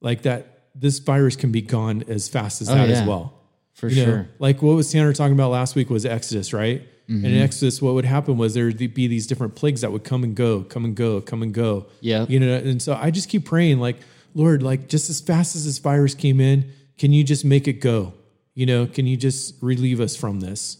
[0.00, 3.34] like that, this virus can be gone as fast as Oh, that as well.
[3.74, 6.80] for You know, sure like what was Tanner talking about last week was Exodus, right?
[7.08, 7.26] And Mm-hmm.
[7.26, 10.22] in Exodus, what would happen was there would be these different plagues that would come
[10.24, 11.86] and go, come and go, come and go.
[12.00, 12.26] Yeah.
[12.28, 13.96] You know, and so I just keep praying, like,
[14.34, 17.80] Lord, like just as fast as this virus came in, can you just make it
[17.80, 18.12] go?
[18.54, 20.76] You know, can you just relieve us from this?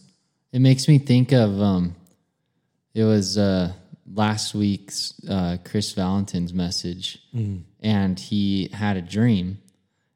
[0.53, 1.95] It makes me think of um
[2.93, 3.73] it was uh
[4.13, 7.19] last week's uh Chris Valentin's message
[7.81, 9.59] and he had a dream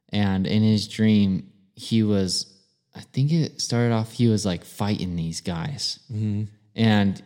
[0.10, 2.50] and in his dream he was
[2.96, 6.00] I think it started off he was like fighting these guys.
[6.76, 7.22] And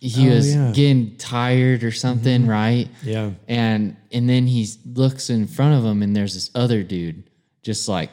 [0.00, 0.72] he Oh, was yeah.
[0.74, 2.88] getting tired or something, right?
[3.02, 3.32] Yeah.
[3.48, 7.24] and and then he looks in front of him and there's this other dude
[7.62, 8.10] just like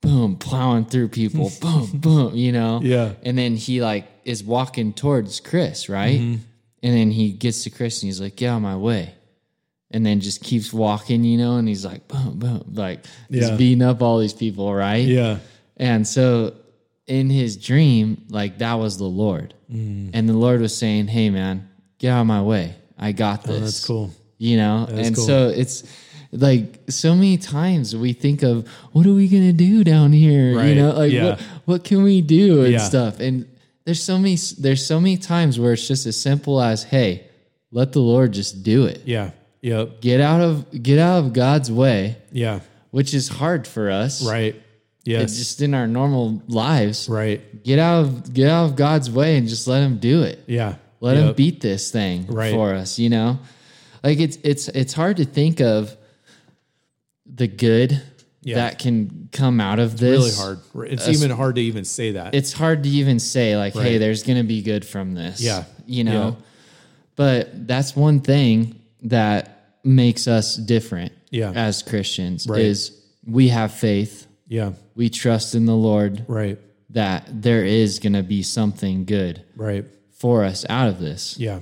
[0.00, 3.12] boom plowing through people boom boom you know Yeah.
[3.22, 6.42] and then he like is walking towards chris right Mm-hmm.
[6.84, 9.12] And then he gets to chris and he's like get out of my way
[9.90, 13.48] and then just keeps walking you know and he's like boom boom like Yeah.
[13.48, 15.38] he's beating up all these people right Yeah.
[15.76, 16.54] and so
[17.06, 19.52] in his dream, like that was the Lord.
[19.70, 20.08] Mm.
[20.14, 21.68] And the Lord was saying, Hey man,
[21.98, 22.76] get out of my way.
[22.98, 23.56] I got this.
[23.56, 24.10] Oh, that's cool.
[24.38, 24.86] You know?
[24.90, 25.26] and cool.
[25.26, 25.84] so it's
[26.32, 30.58] like so many times we think of what are we gonna do down here?
[30.64, 31.24] You know, like Yeah.
[31.24, 32.78] what what can we do and Yeah.
[32.78, 33.20] stuff.
[33.20, 33.44] And
[33.84, 37.26] there's so many there's so many times where it's just as simple as, hey,
[37.70, 39.02] let the Lord just do it.
[39.04, 39.30] Yeah.
[39.62, 40.00] Yep.
[40.00, 42.60] Get out of get out of God's way, Yeah.
[42.90, 44.24] which is hard for us.
[44.26, 44.60] Right.
[45.06, 47.08] It's just in our normal lives.
[47.10, 47.62] right.
[47.62, 50.42] Get out of get out of God's way and just let him do it.
[50.46, 50.76] Yeah.
[51.00, 51.24] Let Yep.
[51.28, 52.52] him beat this thing Right.
[52.52, 53.38] for us, you know?
[54.02, 55.94] Like it's it's it's hard to think of
[57.26, 58.00] the good
[58.44, 58.56] Yeah.
[58.56, 60.38] that can come out of this.
[60.38, 60.92] Really hard.
[60.92, 62.34] It's even hard to even say that.
[62.34, 65.40] It's hard to even say like, hey, there's going to be good from this.
[65.40, 65.64] Yeah.
[65.86, 66.36] You know.
[66.38, 66.44] Yeah.
[67.16, 71.52] But that's one thing that makes us different Yeah.
[71.52, 72.60] as Christians Right.
[72.62, 72.92] is
[73.26, 74.26] we have faith.
[74.48, 74.72] yeah.
[74.94, 76.58] We trust in the Lord Right.
[76.90, 79.84] that there is going to be something good Right.
[80.12, 81.36] for us out of this.
[81.38, 81.60] Yeah.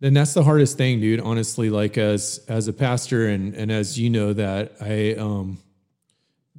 [0.00, 1.20] Then that's the hardest thing, dude.
[1.20, 5.58] Honestly, like as as a pastor and and as you know that I um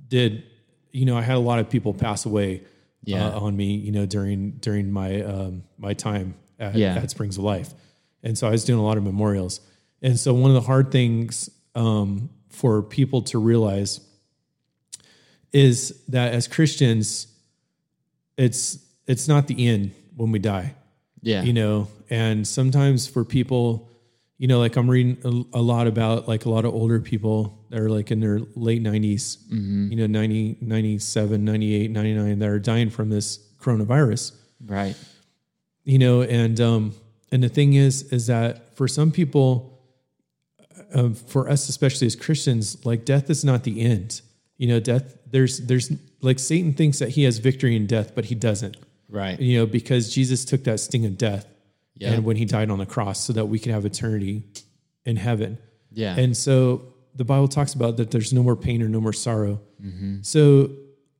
[0.08, 0.44] did,
[0.92, 2.62] you know, I had a lot of people pass away
[3.04, 3.28] Yeah.
[3.30, 6.96] uh, on me, you know, during during my um my time at, Yeah.
[6.96, 7.74] at Springs of Life,
[8.22, 9.60] and so I was doing a lot of memorials,
[10.04, 14.02] and so one of the hard things um for people to realize
[15.52, 17.28] is that as Christians,
[18.38, 18.78] it's
[19.08, 20.76] it's not the end when we die
[21.22, 21.44] Yeah.
[21.44, 23.90] you know and sometimes for people
[24.38, 27.64] you know like i'm reading a, a lot about like a lot of older people
[27.70, 29.38] that are like in their late 90s
[29.92, 34.34] you know 90 97 98 99 that are dying from this coronavirus
[34.66, 34.96] right.
[35.84, 36.94] you know and um
[37.32, 39.80] and the thing is is that for some people
[40.94, 44.22] um, for us especially as christians like death is not the end
[44.58, 48.26] you know death there's there's like satan thinks that he has victory in death but
[48.26, 48.76] he doesn't
[49.12, 49.40] Right.
[49.40, 51.46] you know, because Jesus took that sting of death
[51.96, 52.14] Yeah.
[52.14, 54.44] and when he died on the cross so that we could have eternity
[55.06, 55.58] in heaven.
[55.92, 56.16] Yeah.
[56.18, 59.60] And so the Bible talks about that there's no more pain or no more sorrow.
[59.84, 60.22] Mm-hmm.
[60.22, 60.72] So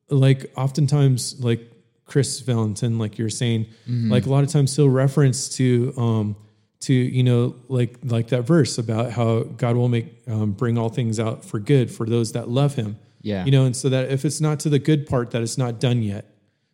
[0.08, 1.60] like oftentimes like
[2.06, 4.10] Chris Valentin, like you're saying, Mm-hmm.
[4.10, 6.36] like a lot of times he'll reference to um
[6.80, 10.88] to you know like like that verse about how God will make um, bring all
[10.88, 12.98] things out for good for those that love him.
[13.20, 13.44] Yeah.
[13.44, 15.78] You know, and so that if it's not to the good part that it's not
[15.78, 16.26] done yet.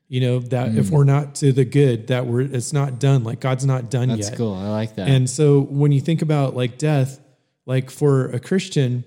[0.09, 0.79] You know, that Mm.
[0.79, 3.25] if we're not to the good, that we're it's not done.
[3.25, 4.39] Like God's not done That's yet.
[4.39, 4.55] cool.
[4.55, 5.07] I like that.
[5.09, 7.21] And so when you think about like death,
[7.67, 9.05] like for a Christian,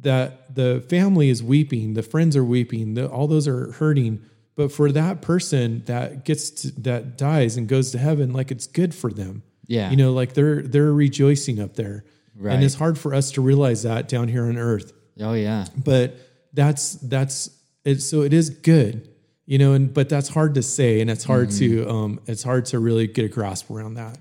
[0.00, 4.20] that the family is weeping, the friends are weeping, the, all those are hurting.
[4.56, 8.66] But for that person that gets to, that dies and goes to heaven, like it's
[8.66, 9.42] good for them.
[9.68, 9.90] Yeah.
[9.90, 12.04] you know, like they're they're rejoicing up there,
[12.36, 12.52] Right.
[12.54, 14.92] and it's hard for us to realize that down here on earth.
[15.20, 15.66] oh yeah.
[15.76, 16.16] But
[16.52, 17.48] that's that's
[17.84, 18.02] it.
[18.02, 19.08] So it is good,
[19.52, 21.84] you know, and but that's hard to say, and it's hard Mm-hmm.
[21.84, 24.16] to um, it's hard to really get a grasp around that.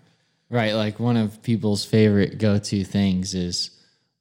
[0.49, 0.73] Right.
[0.73, 3.69] Like one of people's favorite go to things is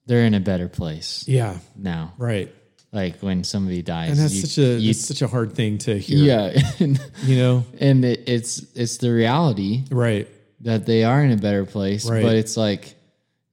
[0.07, 2.13] they're in a better place Yeah, now.
[2.19, 2.55] right.
[2.93, 4.11] Like when somebody dies.
[4.11, 6.19] And that's you- such a you- it's such a hard thing to hear.
[6.53, 6.63] yeah.
[6.81, 7.65] and You know?
[7.81, 10.29] and it, it's it's the reality Right.
[10.61, 12.09] that they are in a better place.
[12.09, 12.23] Right.
[12.23, 12.95] But it's like,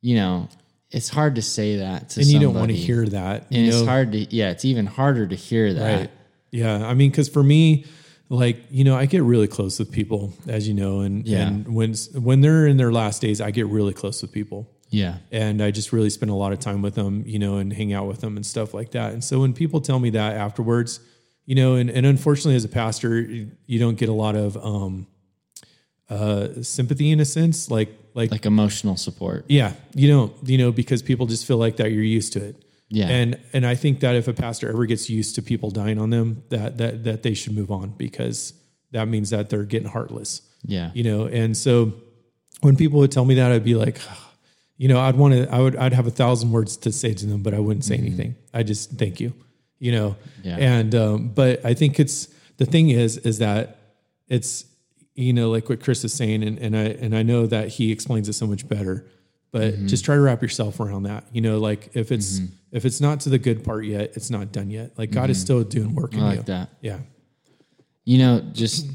[0.02, 0.48] you know,
[0.91, 3.48] it's hard to say that to And you don't want to hear that.
[3.52, 6.00] And it's hard to yeah, it's even harder to hear that.
[6.02, 6.12] Right.
[6.52, 6.86] Yeah.
[6.88, 7.86] I mean, because for me,
[8.30, 11.48] like, you know, I get really close with people, as you know, and, Yeah.
[11.48, 14.70] and when when they're in their last days, I get really close with people.
[14.90, 15.18] Yeah.
[15.34, 17.92] and I just really spend a lot of time with them, you know, and hang
[17.92, 19.12] out with them and stuff like that.
[19.12, 21.02] And so when people tell me that afterwards,
[21.46, 25.06] you know, and, and unfortunately as a pastor, you don't get a lot of um,
[26.10, 29.46] uh, sympathy in a sense, like like, Like emotional support.
[29.48, 32.56] yeah, you don't, you know, because people just feel like that you're used to it.
[32.89, 33.08] Yeah.
[33.10, 36.10] And and I think that if a pastor ever gets used to people dying on
[36.10, 38.54] them, that that that they should move on because
[38.91, 40.91] that means that they're getting heartless Yeah.
[40.93, 41.93] you know and so
[42.62, 44.00] when people would tell me that i'd be like
[44.78, 47.26] you know i'd want to i would i'd have a thousand words to say to
[47.26, 49.34] them but i wouldn't say anything i just thank you
[49.78, 50.56] you know Yeah.
[50.58, 53.78] and um but i think it's the thing is is that
[54.30, 54.65] it's
[55.15, 57.91] you know like what chris is saying and, and i and i know that he
[57.91, 59.06] explains it so much better
[59.52, 62.40] but just try to wrap yourself around that you know like if it's
[62.72, 65.40] if it's not to the good part yet it's not done yet like god is
[65.40, 66.70] still doing work in I like you that.
[66.82, 67.00] yeah
[68.06, 68.86] You know, just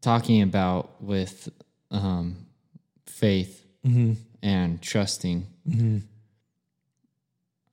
[0.00, 1.48] talking about with
[1.90, 2.36] um,
[3.06, 4.14] faith Mm-hmm.
[4.42, 5.46] and trusting.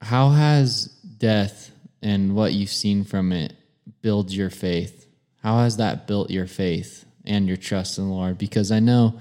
[0.01, 0.85] How has
[1.17, 3.53] death and what you've seen from it
[4.01, 5.07] build your faith?
[5.41, 8.37] How has that built your faith and your trust in the Lord?
[8.37, 9.19] Because I know,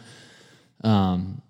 [0.83, 1.42] um,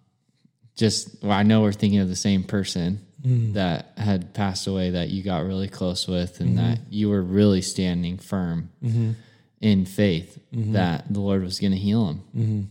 [0.82, 3.52] just well, I know we're thinking of the same person hmm.
[3.52, 6.92] that had passed away that you got really close with, and that mm-hmm.
[6.92, 9.12] you were really standing firm mm-hmm.
[9.60, 10.72] in faith mm-hmm.
[10.72, 12.70] that the Lord was going to heal him.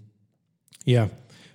[0.83, 1.07] Yeah.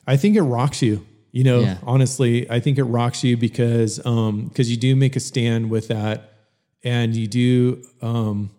[0.06, 1.06] I think it rocks you.
[1.30, 1.76] You know, Yeah.
[1.82, 5.88] honestly, I think it rocks you because um because you do make a stand with
[5.88, 6.32] that
[6.82, 8.50] and you do um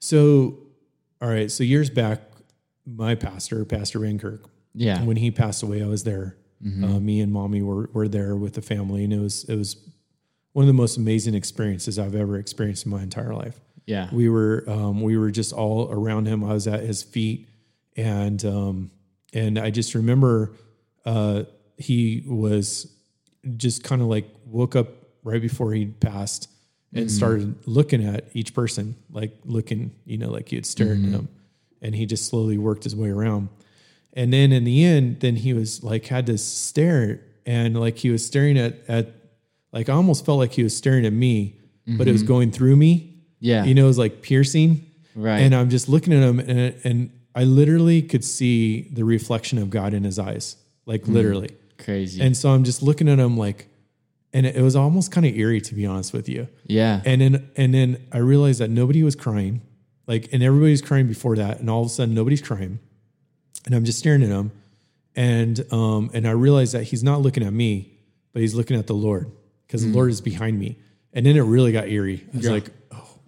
[0.00, 0.58] so
[1.20, 2.22] all right, so years back
[2.84, 5.04] my pastor, Pastor Van Kirk, Yeah.
[5.04, 6.36] when he passed away, I was there.
[6.64, 9.76] Uh, me and mommy were were there with the family, and it was it was
[10.52, 13.58] one of the most amazing experiences I've ever experienced in my entire life.
[13.86, 14.08] Yeah.
[14.12, 16.44] We were um, we were just all around him.
[16.44, 17.48] I was at his feet,
[17.96, 18.90] and um,
[19.32, 20.52] and I just remember
[21.04, 21.44] uh,
[21.76, 22.92] he was
[23.56, 24.88] just kind of like woke up
[25.24, 26.48] right before he passed
[26.94, 31.28] and started looking at each person, like looking, you know, like you'd stare at him,
[31.80, 33.48] and he just slowly worked his way around.
[34.14, 38.10] And then in the end, then he was like had to stare and like he
[38.10, 39.08] was staring at at
[39.72, 42.28] like I almost felt like he was staring at me, but it was mm-hmm.
[42.28, 43.22] going through me.
[43.40, 43.64] Yeah.
[43.64, 44.86] You know, it was like piercing.
[45.14, 45.40] Right.
[45.40, 49.70] And I'm just looking at him and and I literally could see the reflection of
[49.70, 50.56] God in his eyes.
[50.86, 51.14] Like mm.
[51.14, 51.50] literally.
[51.78, 52.20] Crazy.
[52.20, 53.68] And so I'm just looking at him like
[54.34, 56.48] and it was almost kind of eerie to be honest with you.
[56.66, 57.02] yeah.
[57.04, 59.62] And then and then I realized that nobody was crying.
[60.06, 62.78] Like and everybody was crying before that and all of a sudden nobody's crying.
[63.66, 64.50] And I'm just staring at him
[65.14, 67.92] and um and I realize that he's not looking at me,
[68.32, 69.30] but he's looking at the Lord
[69.66, 70.78] because the Lord is behind me.
[71.12, 72.26] And then it really got eerie.
[72.32, 73.18] I was like, "Oh,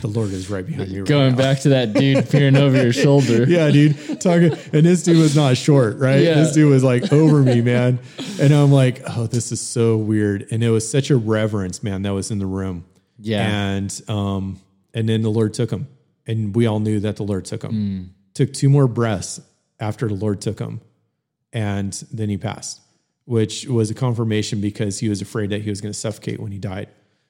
[0.00, 1.38] the Lord is right behind me." Right Going now.
[1.38, 3.44] back to that dude peering over your shoulder.
[3.44, 4.20] Yeah, dude.
[4.20, 6.20] Talking and this dude was not short, right?
[6.22, 6.34] Yeah.
[6.34, 8.00] This dude was like over me, man.
[8.40, 10.48] And I'm like, oh, this is so weird.
[10.50, 12.84] And it was such a reverence, man, that was in the room.
[13.20, 13.46] Yeah.
[13.48, 14.60] And um,
[14.94, 15.86] and then the Lord took him.
[16.26, 17.70] And we all knew that the Lord took him.
[17.70, 18.04] Hmm.
[18.34, 19.40] Took two more breaths
[19.80, 20.80] after the Lord took him.
[21.52, 22.80] And then he passed,
[23.24, 26.52] which was a confirmation because he was afraid that he was going to suffocate when
[26.52, 26.88] he died.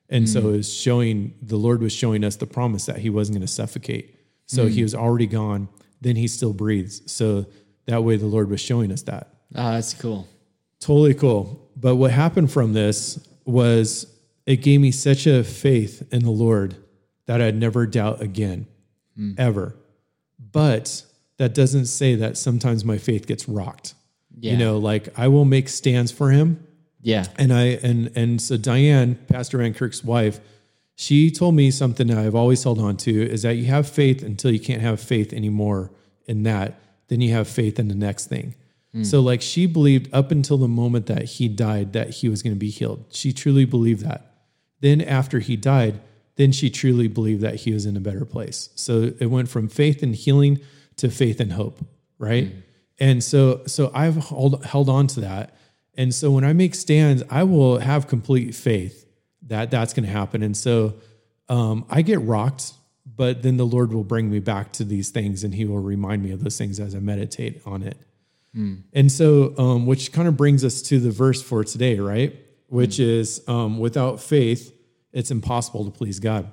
[0.09, 0.33] And Hmm.
[0.33, 3.47] so it was showing the Lord was showing us the promise that he wasn't going
[3.47, 4.15] to suffocate.
[4.47, 4.73] So Hmm.
[4.73, 5.69] he was already gone.
[6.01, 7.03] Then he still breathes.
[7.11, 7.47] So
[7.87, 9.29] that way the Lord was showing us that.
[9.55, 10.27] Oh, that's cool.
[10.81, 11.69] Totally cool.
[11.77, 14.07] But what happened from this was
[14.47, 16.77] it gave me such a faith in the Lord
[17.27, 18.67] that I'd never doubt again,
[19.37, 19.75] ever.
[20.39, 21.05] But
[21.39, 23.95] that doesn't say that sometimes my faith gets rocked.
[24.39, 24.53] Yeah.
[24.53, 26.65] You know, like I will make stands for him.
[27.01, 27.27] Yeah.
[27.37, 30.41] And I and and so Diane, Pastor Van Kirk's wife,
[30.95, 34.23] she told me something that I've always held on to is that you have faith
[34.23, 35.91] until you can't have faith anymore
[36.27, 36.81] in that.
[37.07, 38.55] Then you have faith in the next thing.
[38.93, 39.05] Hmm.
[39.05, 42.55] So like she believed up until the moment that he died that he was going
[42.55, 43.05] to be healed.
[43.11, 44.35] She truly believed that.
[44.81, 46.01] Then after he died,
[46.37, 48.71] then she truly believed that he was in a better place.
[48.75, 50.61] So it went from faith and healing
[50.99, 51.85] to faith and hope,
[52.19, 52.53] right?
[52.99, 55.55] And so so I've held held on to that.
[55.97, 59.07] And so when I make stands, I will have complete faith
[59.43, 60.43] that that's going to happen.
[60.43, 60.95] And so
[61.49, 65.43] um, I get rocked, but then the Lord will bring me back to these things
[65.43, 67.97] and he will remind me of those things as I meditate on it.
[68.93, 72.35] And so, um, which kind of brings us to the verse for today, right?
[72.69, 74.73] Which is um, without faith,
[75.13, 76.51] it's impossible to please God.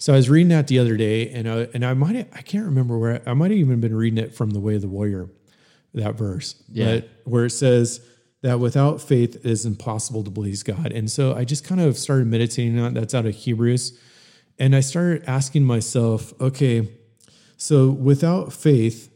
[0.00, 2.64] So I was reading that the other day, and I, and I might I can't
[2.64, 5.28] remember where I might have even been reading it from the Way of the Warrior,
[5.92, 7.00] that verse, Yeah.
[7.00, 8.00] but where it says
[8.40, 10.90] that without faith it is impossible to please God.
[10.92, 12.94] And so I just kind of started meditating on.
[12.94, 13.98] That's out of Hebrews,
[14.58, 16.88] and I started asking myself, okay,
[17.58, 19.12] so without faith,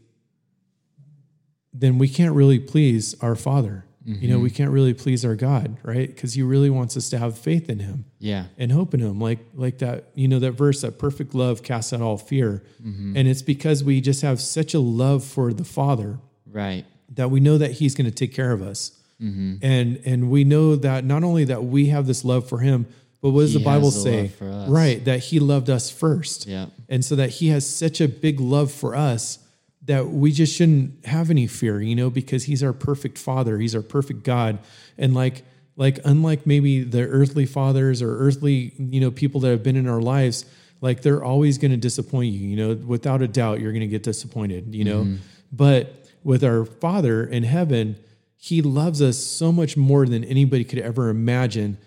[1.72, 3.86] then we can't really please our Father.
[4.06, 4.56] You know, we mm-hmm.
[4.56, 6.06] can't really please our God, right?
[6.08, 8.46] Because He really wants us to have faith in Him Yeah.
[8.58, 10.10] and hope in Him, like like that.
[10.14, 13.16] You know, that verse, that perfect love casts out all fear, mm-hmm.
[13.16, 16.84] and it's because we just have such a love for the Father Right.
[17.14, 19.54] that we know that He's going to take care of us, mm-hmm.
[19.62, 22.84] and and we know that not only that we have this love for Him,
[23.22, 24.22] but what does He the Bible say?
[24.22, 24.68] love for us.
[24.68, 26.66] Right, that He loved us first, Yeah.
[26.90, 29.38] and so that He has such a big love for us
[29.86, 33.74] that we just shouldn't have any fear, you know, because He's our perfect Father, He's
[33.74, 34.58] our perfect God,
[34.98, 35.44] and like
[35.76, 39.88] like unlike maybe the earthly fathers or earthly you know people that have been in
[39.88, 40.44] our lives
[40.80, 43.86] like they're always going to disappoint you you know without a doubt you're going to
[43.88, 45.02] get disappointed you know?
[45.02, 45.16] Mm-hmm.
[45.52, 47.96] But with our father in heaven
[48.44, 51.78] he loves us so much more than anybody could ever imagine.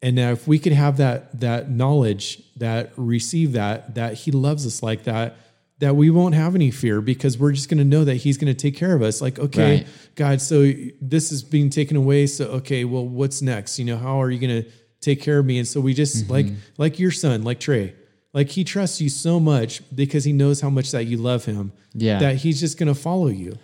[0.00, 4.64] And now if we could have that that knowledge that receive that that he loves
[4.64, 5.36] us like that
[5.78, 8.52] that we won't have any fear because we're just going to know that he's going
[8.52, 9.86] to take care of us like okay Right.
[10.14, 12.26] God, so this is being taken away.
[12.28, 13.78] So okay, well, what's next?
[13.78, 14.70] You know, how are you going to
[15.00, 15.58] take care of me?
[15.58, 16.46] And so we just like
[16.78, 17.94] like your son, like Trey,
[18.32, 21.72] like he trusts you so much because he knows how much that you love him.
[21.92, 22.18] Yeah.
[22.20, 23.58] that he's just going to follow you.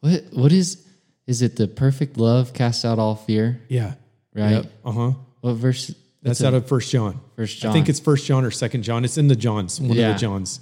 [0.00, 0.86] What what is
[1.26, 3.62] is it the perfect love casts out all fear?
[3.68, 3.94] Yeah,
[4.34, 4.66] Right.
[4.84, 5.12] Uh huh.
[5.40, 5.94] What verse?
[6.22, 7.20] That's out of First John.
[7.36, 9.04] First john I think it's First John or Second John.
[9.04, 10.08] It's in the Johns, one Yeah.
[10.10, 10.60] of the Johns.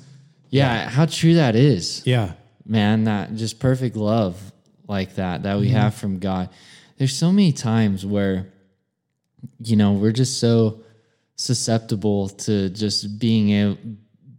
[0.52, 2.02] Yeah, how true that is.
[2.06, 2.34] Yeah,
[2.66, 4.36] Man, that just perfect love
[4.86, 5.76] like that that we Mm-hmm.
[5.76, 6.48] have from God.
[6.98, 8.46] there's so many times where
[9.64, 10.82] you know we're just so
[11.36, 13.76] susceptible to just being a,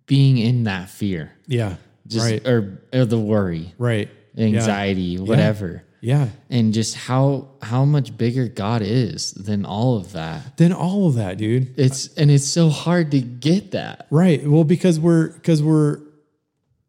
[0.05, 1.75] being in that fear Yeah.
[2.07, 2.47] just right.
[2.47, 4.09] or, or the worry Right.
[4.37, 5.79] anxiety whatever Yeah.
[6.49, 11.15] And just how how much bigger god is than all of that Than all of
[11.15, 11.73] that, dude.
[11.79, 14.45] it's and it's so hard to get that Right.
[14.45, 15.99] Well, because we're because we're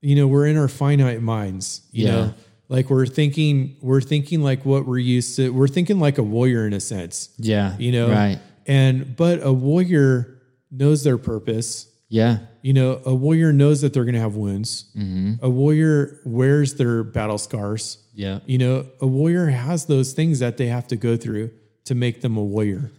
[0.02, 2.12] you know, we're in our finite minds, you Yeah.
[2.12, 2.34] know.
[2.68, 5.50] Like we're thinking we're thinking like what we're used to.
[5.50, 7.28] We're thinking like a warrior in a sense.
[7.38, 8.08] yeah You know.
[8.10, 10.40] right And but a warrior
[10.70, 11.86] knows their purpose.
[12.08, 14.86] yeah You know, a warrior knows that they're going to have wounds.
[14.96, 15.44] Mm-hmm.
[15.44, 17.98] A warrior wears their battle scars.
[18.14, 21.50] Yeah You know, a warrior has those things that they have to go through
[21.84, 22.90] to make them a warrior.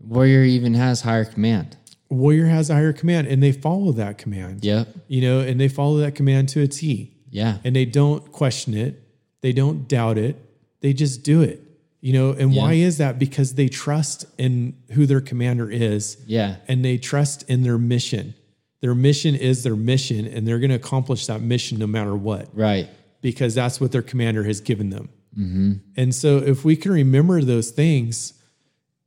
[0.00, 1.76] warrior even has higher command
[2.10, 4.64] warrior has a higher command and they follow that command.
[4.64, 4.84] Yeah.
[5.08, 7.12] You know, and they follow that command to a T.
[7.30, 9.02] yeah And they don't question it.
[9.40, 10.36] They don't doubt it.
[10.80, 11.60] They just do it.
[12.00, 12.62] You know, and Yeah.
[12.62, 13.18] why is that?
[13.18, 18.34] Because they trust in who their commander is yeah and they trust in their mission.
[18.80, 22.48] Their mission is their mission, and they're going to accomplish that mission no matter what,
[22.52, 22.86] right
[23.24, 25.08] because that's what their commander has given them.
[25.34, 25.72] Mm-hmm.
[25.96, 28.34] And so, if we can remember those things,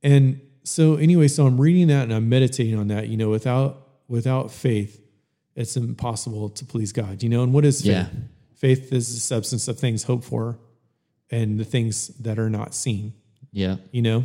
[0.02, 3.06] and so anyway, so I'm reading that and I'm meditating on that.
[3.06, 5.00] You know, without without faith,
[5.54, 7.22] it's impossible to please God.
[7.22, 7.90] You know, and what is faith?
[7.92, 8.08] Yeah.
[8.56, 10.58] Faith is the substance of things hoped for,
[11.30, 13.14] and the things that are not seen
[13.52, 14.24] yeah you know?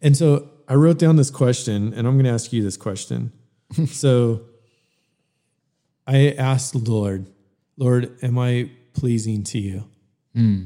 [0.00, 3.32] And so I wrote down this question, and I'm going to ask you this question.
[3.88, 4.42] so
[6.06, 7.26] I asked the Lord,
[7.78, 9.84] Lord, am I pleasing to you?
[10.34, 10.64] Hmm.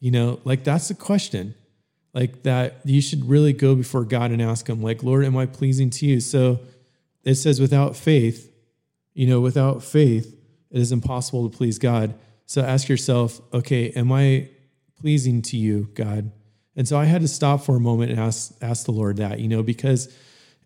[0.00, 1.54] You know, like that's the question.
[2.14, 5.46] Like that you should really go before God and ask him, like, Lord, am I
[5.46, 6.20] pleasing to you?
[6.20, 6.60] So
[7.22, 8.52] it says, without faith,
[9.14, 10.36] you know, without faith,
[10.70, 12.14] it is impossible to please God.
[12.46, 14.48] So ask yourself, okay, am I
[15.00, 16.32] pleasing to you, God?
[16.74, 19.40] And so I had to stop for a moment and ask ask the Lord that,
[19.40, 20.12] you know, because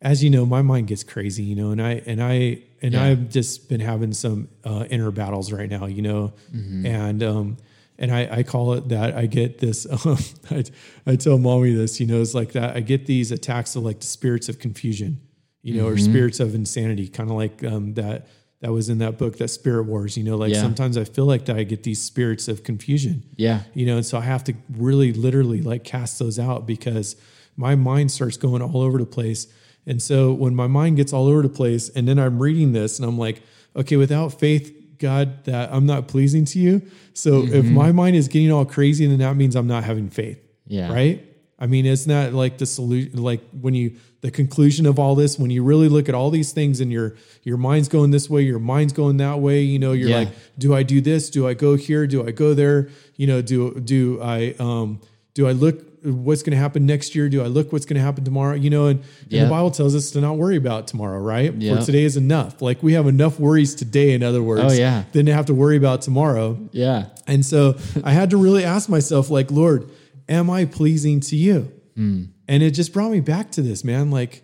[0.02, 3.02] as you know, my mind gets crazy, you know, and I and I and Yeah.
[3.02, 7.56] I've just been having some uh, inner battles right now, you know, and um
[7.98, 9.86] and I, I call it that I get this.
[10.06, 10.18] Um,
[10.50, 10.64] I,
[11.06, 12.76] I tell mommy this, you know, it's like that.
[12.76, 15.18] I get these attacks of like the spirits of confusion,
[15.62, 18.26] you know, or spirits of insanity, kind of like um, that.
[18.62, 20.16] That was in that book, that Spirit Wars.
[20.16, 20.62] You know, like Yeah.
[20.62, 24.04] sometimes I feel like that I get these spirits of confusion yeah you know, and
[24.06, 27.16] so I have to really literally like cast those out because
[27.56, 29.46] my mind starts going all over the place.
[29.86, 32.98] And so when my mind gets all over the place, and then I'm reading this
[32.98, 33.42] and I'm like,
[33.76, 36.82] okay, without faith, God, that I'm not pleasing to you.
[37.12, 40.40] So if my mind is getting all crazy, then that means I'm not having faith.
[40.66, 40.92] Yeah.
[40.92, 41.22] Right.
[41.58, 43.22] I mean, isn't that like the solution?
[43.22, 46.52] Like when you, the conclusion of all this, when you really look at all these
[46.52, 47.14] things and your,
[47.44, 50.18] your mind's going this way, your mind's going that way, you know, you're Yeah.
[50.18, 50.28] like,
[50.58, 51.30] do I do this?
[51.30, 52.06] Do I go here?
[52.06, 52.88] Do I go there?
[53.16, 55.00] You know, do, do I, um,
[55.34, 57.28] do I look what's going to happen next year?
[57.28, 58.54] Do I look what's going to happen tomorrow?
[58.54, 61.52] You know, and, the Bible tells us to not worry about tomorrow, right?
[61.54, 61.76] Yeah.
[61.80, 62.62] For today is enough.
[62.62, 65.04] Like we have enough worries today, in other words, Oh, yeah.
[65.12, 66.58] than to have to worry about tomorrow.
[66.72, 69.90] yeah And so I had to really ask myself, like, Lord,
[70.28, 71.72] am I pleasing to you?
[71.96, 72.24] Hmm.
[72.48, 74.10] And it just brought me back to this, man.
[74.10, 74.42] Like,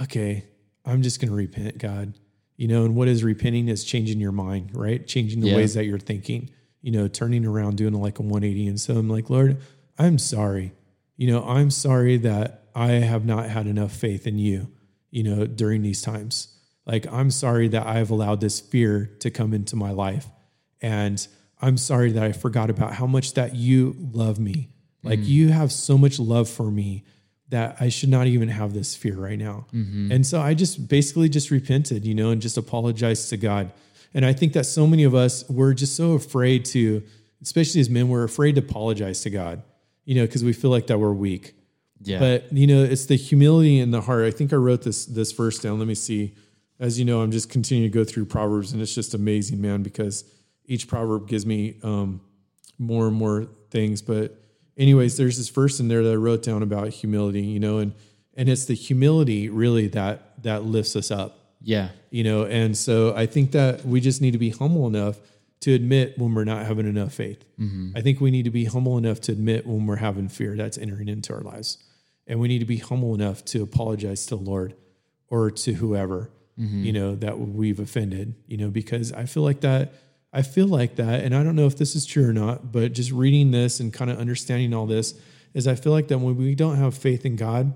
[0.00, 0.44] okay,
[0.84, 2.14] I'm just going to repent, God.
[2.56, 5.06] You know, and what is repenting is changing your mind, right?
[5.06, 5.56] Changing the Yeah.
[5.56, 6.50] ways that you're thinking,
[6.82, 8.66] you know, turning around, doing like a 180.
[8.66, 9.56] And so I'm like, Lord,
[10.00, 10.72] I'm sorry.
[11.16, 14.72] You know, I'm sorry that I have not had enough faith in you,
[15.10, 16.56] you know, during these times.
[16.86, 20.26] Like, I'm sorry that I've allowed this fear to come into my life.
[20.80, 21.26] And
[21.60, 24.70] I'm sorry that I forgot about how much that you love me.
[25.02, 25.28] Like, mm-hmm.
[25.28, 27.04] you have so much love for me
[27.50, 29.66] that I should not even have this fear right now.
[29.74, 30.12] Mm-hmm.
[30.12, 33.72] And so I just basically just repented, you know, and just apologized to God.
[34.14, 37.02] And I think that so many of us, we're just so afraid to,
[37.42, 39.62] especially as men, we're afraid to apologize to God,
[40.10, 41.54] you know, because we feel like that we're weak.
[42.02, 44.24] yeah But you know, it's the humility in the heart.
[44.24, 45.78] I think I wrote this this verse down.
[45.78, 46.34] Let me see.
[46.80, 49.84] As you know, I'm just continuing to go through Proverbs, and it's just amazing, man,
[49.84, 50.24] because
[50.64, 52.22] each proverb gives me um,
[52.76, 54.02] more and more things.
[54.02, 54.36] But
[54.76, 57.92] anyways, there's this verse in there that I wrote down about humility, you know, and
[58.34, 63.14] and it's the humility really that that lifts us up yeah you know and so
[63.14, 65.18] i think that we just need to be humble enough
[65.60, 67.44] to admit when we're not having enough faith.
[67.58, 67.90] Mm-hmm.
[67.94, 70.78] I think we need to be humble enough to admit when we're having fear that's
[70.78, 71.78] entering into our lives.
[72.26, 74.74] And we need to be humble enough to apologize to the lord
[75.28, 76.84] or to whoever mm-hmm.
[76.84, 79.92] you know that we've offended you know because i feel like that
[80.32, 81.24] i feel like that.
[81.24, 83.92] And i don't know if this is true or not but just reading this and
[83.92, 85.14] kind of understanding all this
[85.54, 87.72] is i feel like that when we don't have faith in god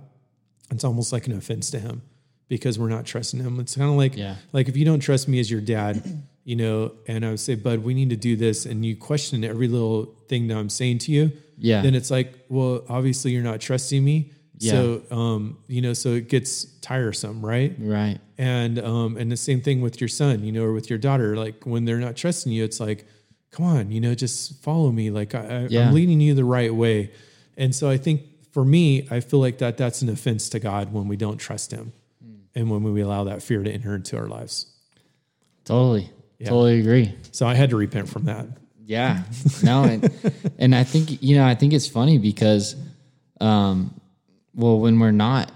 [0.70, 2.02] it's almost like an offense to him
[2.48, 3.58] because we're not trusting him.
[3.60, 4.36] It's kind of like Yeah.
[4.52, 6.02] like if you don't trust me as your dad
[6.44, 9.44] you know, and I would say, Bud, we need to do this, and you question
[9.44, 11.82] every little thing that I'm saying to you, Yeah.
[11.82, 14.30] then it's like, well, obviously you're not trusting me.
[14.58, 14.72] Yeah.
[14.72, 17.74] So, um, you know, so it gets tiresome, right?
[17.78, 18.18] Right.
[18.38, 21.36] And um, and the same thing with your son, you know, or with your daughter.
[21.36, 23.04] Like when they're not trusting you, it's like,
[23.50, 25.10] come on, you know, just follow me.
[25.10, 25.88] Like I, Yeah.
[25.88, 27.10] I'm leading you the right way.
[27.56, 28.22] And so I think
[28.52, 31.72] for me, I feel like that that's an offense to God when we don't trust
[31.72, 31.92] Him,
[32.54, 34.66] and when we allow that fear to enter into our lives.
[35.64, 36.10] Totally.
[36.48, 37.14] Totally agree.
[37.32, 38.46] So I had to repent from that.
[38.86, 39.22] Yeah.
[39.62, 40.10] No, and,
[40.58, 42.76] and I think you know, I think it's funny because
[43.40, 43.98] um
[44.54, 45.50] well when we're not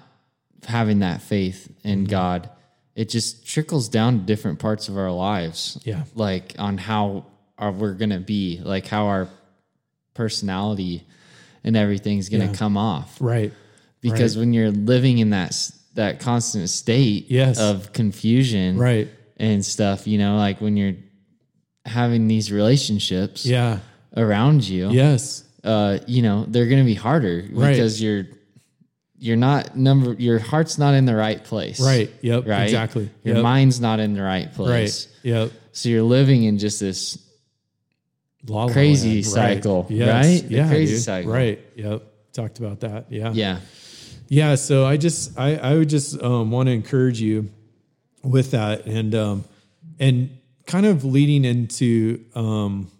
[0.66, 2.50] having that faith in God,
[2.94, 5.78] it just trickles down to different parts of our lives.
[5.84, 6.04] Yeah.
[6.14, 7.26] Like on how
[7.58, 9.28] are we're gonna be, like how our
[10.14, 11.06] personality
[11.64, 12.52] and everything's gonna Yeah.
[12.54, 13.16] come off.
[13.20, 13.52] Right.
[14.00, 15.54] Because when you're living in that
[15.94, 17.58] that constant state Yes.
[17.58, 19.08] of confusion Right.
[19.38, 20.94] And stuff, you know, like when you're
[21.86, 23.78] having these relationships Yeah.
[24.16, 25.44] around you, Yes.
[25.64, 27.70] uh, you know, they're going to be harder Right.
[27.72, 28.26] because you're
[29.20, 31.80] you're not number your heart's not in the right place.
[31.80, 32.08] Right.
[32.22, 32.46] Yep.
[32.46, 32.62] Right.
[32.64, 33.10] Exactly.
[33.24, 33.42] Your Yep.
[33.42, 35.08] mind's not in the right place.
[35.24, 35.32] Right.
[35.32, 35.52] Yep.
[35.72, 37.18] So you're living in just this
[38.48, 39.26] La La Crazy Land.
[39.26, 40.24] cycle, Yes.
[40.42, 40.50] right?
[40.50, 40.68] Yeah.
[40.68, 41.02] crazy dude.
[41.02, 41.32] cycle.
[41.32, 41.58] Right.
[41.76, 42.02] Yep.
[42.32, 43.06] Talked about that.
[43.10, 43.32] Yeah.
[43.32, 43.58] yeah.
[44.28, 47.48] Yeah, so I just I, I would just um, want to encourage you
[48.22, 49.44] with that and um,
[49.98, 52.90] and kind of leading into um,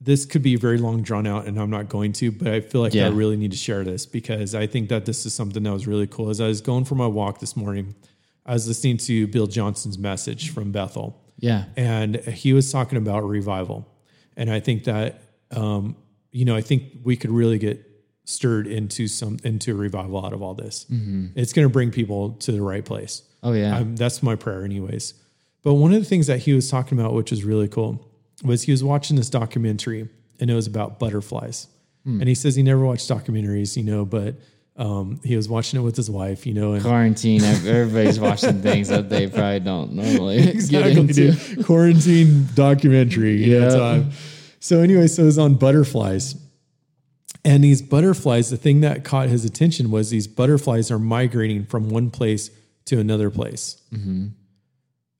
[0.00, 2.80] this could be very long drawn out and I'm not going to, but I feel
[2.80, 3.06] like Yeah.
[3.06, 5.86] I really need to share this because I think that this is something that was
[5.86, 6.28] really cool.
[6.30, 7.94] As I was going for my walk this morning,
[8.44, 11.66] I was listening to Bill Johnson's message from Bethel Yeah.
[11.76, 13.86] and he was talking about revival
[14.36, 15.20] and i think that
[15.50, 15.94] um,
[16.32, 17.91] you know i think we could really get
[18.24, 20.86] stirred into some into a revival out of all this
[21.34, 23.76] it's going to bring people to the right place Oh yeah.
[23.78, 25.14] um, that's my prayer anyways
[25.62, 28.06] but one of the things that he was talking about which was really cool
[28.44, 30.08] was he was watching this documentary
[30.40, 31.66] and it was about butterflies
[32.04, 34.34] and he says he never watched documentaries you know but
[34.76, 37.42] um, he was watching it with his wife you know and Quarantine.
[37.44, 41.32] Everybody's watching things that they probably don't normally get exactly, into.
[41.32, 41.66] dude.
[41.66, 43.44] Quarantine documentary.
[43.44, 43.76] You know, Yeah.
[43.76, 44.10] time.
[44.60, 46.34] So anyway, so it was on butterflies.
[47.44, 51.88] And these butterflies, the thing that caught his attention was these butterflies are migrating from
[51.88, 52.50] one place
[52.86, 53.82] to another place.
[53.92, 54.28] Mm-hmm.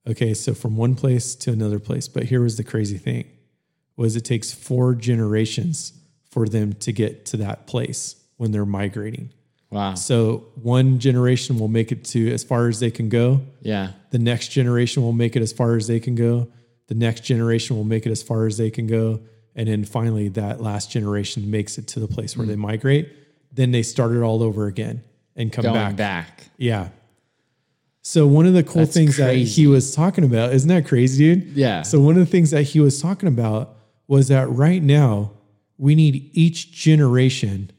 [0.08, 2.08] Okay, so from one place to another place.
[2.08, 3.26] But here was the crazy thing
[3.96, 5.92] was it takes four generations
[6.30, 9.30] for them to get to that place when they're migrating.
[9.70, 9.94] Wow.
[9.94, 13.42] So one generation will make it to as far as they can go.
[13.60, 13.92] Yeah.
[14.10, 16.48] The next generation will make it as far as they can go.
[16.88, 19.20] The next generation will make it as far as they can go.
[19.54, 22.58] And then finally, that last generation makes it to the place where they mm.
[22.58, 23.12] migrate.
[23.52, 25.04] Then they start it all over again
[25.36, 25.96] and come Going back.
[25.96, 26.50] back.
[26.56, 26.88] Yeah.
[28.02, 31.34] So one of the cool That's things that he was talking about, isn't that crazy,
[31.34, 31.56] dude?
[31.56, 31.82] Yeah.
[31.82, 33.76] So one of the things that he was talking about
[34.08, 35.32] was that right now
[35.78, 37.70] we need each generation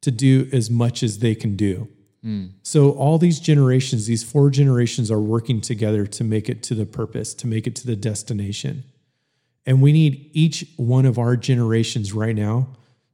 [0.00, 1.88] to do as much as they can do.
[2.24, 2.52] Mm.
[2.62, 6.86] So all these generations, these four generations are working together to make it to the
[6.86, 8.84] purpose, to make it to the destination.
[9.66, 12.68] And we need each one of our generations right now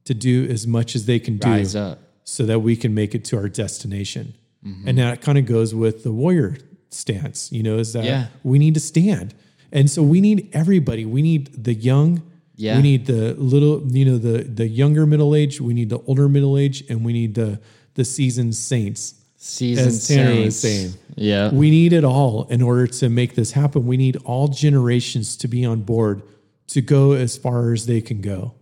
[0.05, 1.49] to do as much as they can do
[1.79, 1.99] up.
[2.23, 4.35] so that we can make it to our destination.
[4.65, 4.87] Mm-hmm.
[4.87, 6.57] And that kind of goes with the warrior
[6.89, 8.27] stance, you know, is that Yeah.
[8.43, 9.33] we need to stand.
[9.71, 11.05] And so we need everybody.
[11.05, 12.21] We need the young,
[12.55, 12.75] Yeah.
[12.77, 16.29] we need the little, you know, the the younger middle age, we need the older
[16.29, 17.59] middle age, and we need the
[17.95, 19.15] the seasoned saints.
[19.37, 20.57] Season As Tanner was saints.
[20.57, 20.93] saying.
[21.15, 21.51] Yeah.
[21.51, 23.85] We need it all in order to make this happen.
[23.85, 26.21] We need all generations to be on board
[26.67, 28.53] to go as far as they can go.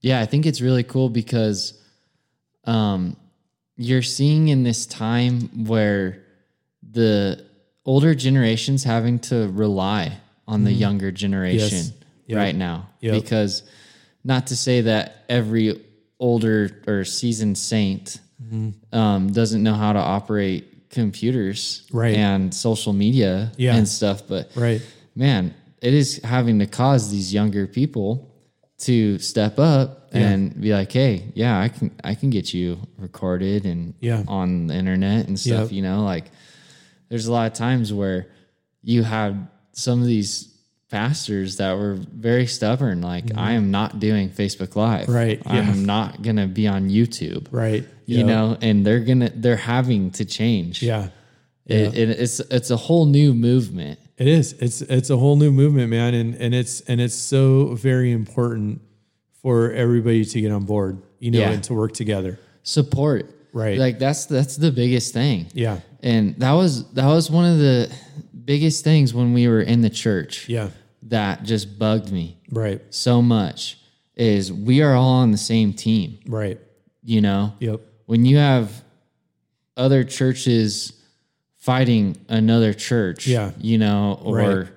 [0.00, 1.80] Yeah, I think it's really cool because
[2.64, 3.16] um,
[3.76, 6.22] you're seeing in this time where
[6.88, 7.44] the
[7.84, 10.18] older generations having to rely
[10.48, 11.78] on the younger generation.
[11.78, 11.92] Yes.
[12.26, 12.36] Yep.
[12.38, 12.88] right now.
[13.00, 13.22] Yep.
[13.22, 13.62] Because
[14.24, 15.80] not to say that every
[16.18, 18.94] older or seasoned saint Mm-hmm.
[18.94, 22.14] um, doesn't know how to operate computers Right.
[22.16, 23.74] and social media Yeah.
[23.76, 24.82] and stuff, but Right.
[25.14, 25.54] man,
[25.86, 28.08] it is having to cause these younger people
[28.78, 33.64] to step up and be like, "Hey, yeah, I can I can get you recorded
[33.66, 34.22] and Yeah.
[34.28, 35.72] on the internet and stuff." Yep.
[35.76, 36.26] You know, like
[37.08, 38.26] there's a lot of times where
[38.82, 39.36] you have
[39.72, 40.52] some of these
[40.88, 41.94] pastors that were
[42.28, 45.06] very stubborn like I am not doing Facebook live.
[45.06, 45.12] Mm-hmm.
[45.22, 45.52] Right, yeah.
[45.52, 47.48] I'm not going to be on YouTube.
[47.50, 47.84] Right.
[48.06, 48.26] You Yep.
[48.26, 50.82] know, and they're to they're having to change.
[50.82, 51.08] Yeah.
[51.66, 53.98] It, it, it's it's a whole new movement.
[54.18, 54.54] It is.
[54.54, 58.80] It's it's a whole new movement, man, and and it's and it's so very important
[59.42, 61.50] for everybody to get on board, you know, Yeah.
[61.50, 62.38] and to work together.
[62.62, 63.78] support Right.
[63.78, 65.78] like that's that's the biggest thing Yeah.
[66.02, 67.88] and that was that was one of the
[68.44, 70.70] biggest things when we were in the church Yeah.
[71.04, 72.80] that just bugged me Right.
[72.90, 73.78] so much
[74.16, 76.18] is we are all on the same team.
[76.26, 76.58] Right.
[77.04, 77.82] You know, Yep.
[78.06, 78.82] when you have
[79.76, 80.92] other churches
[81.66, 83.50] fighting another church, Yeah.
[83.60, 84.68] you know, or Right.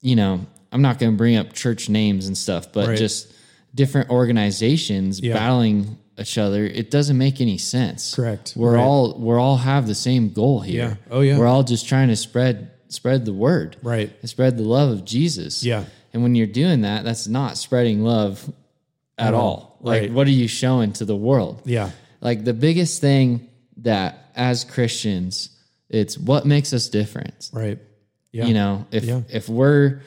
[0.00, 2.96] you know, I'm not going to bring up church names and stuff, but Right.
[2.98, 3.26] just
[3.74, 5.34] different organizations Yeah.
[5.34, 8.14] battling each other, it doesn't make any sense.
[8.14, 8.52] Correct.
[8.54, 8.82] We're Right.
[8.84, 10.82] all we're all have the same goal here.
[10.90, 10.94] Yeah.
[11.10, 11.36] Oh, yeah.
[11.36, 13.76] We're all just trying to spread spread the word.
[13.82, 14.12] Right.
[14.20, 15.64] And spread the love of Jesus.
[15.64, 15.84] Yeah.
[16.12, 18.52] And when you're doing that, that's not spreading love
[19.18, 19.78] at, all.
[19.80, 20.12] Like Right.
[20.12, 21.62] what are you showing to the world?
[21.64, 21.90] Yeah.
[22.20, 25.48] Like the biggest thing that as Christians,
[25.92, 27.50] it's what makes us different.
[27.52, 27.78] Right.
[28.32, 28.46] Yeah.
[28.46, 29.20] You know, if Yeah.
[29.28, 30.00] if we're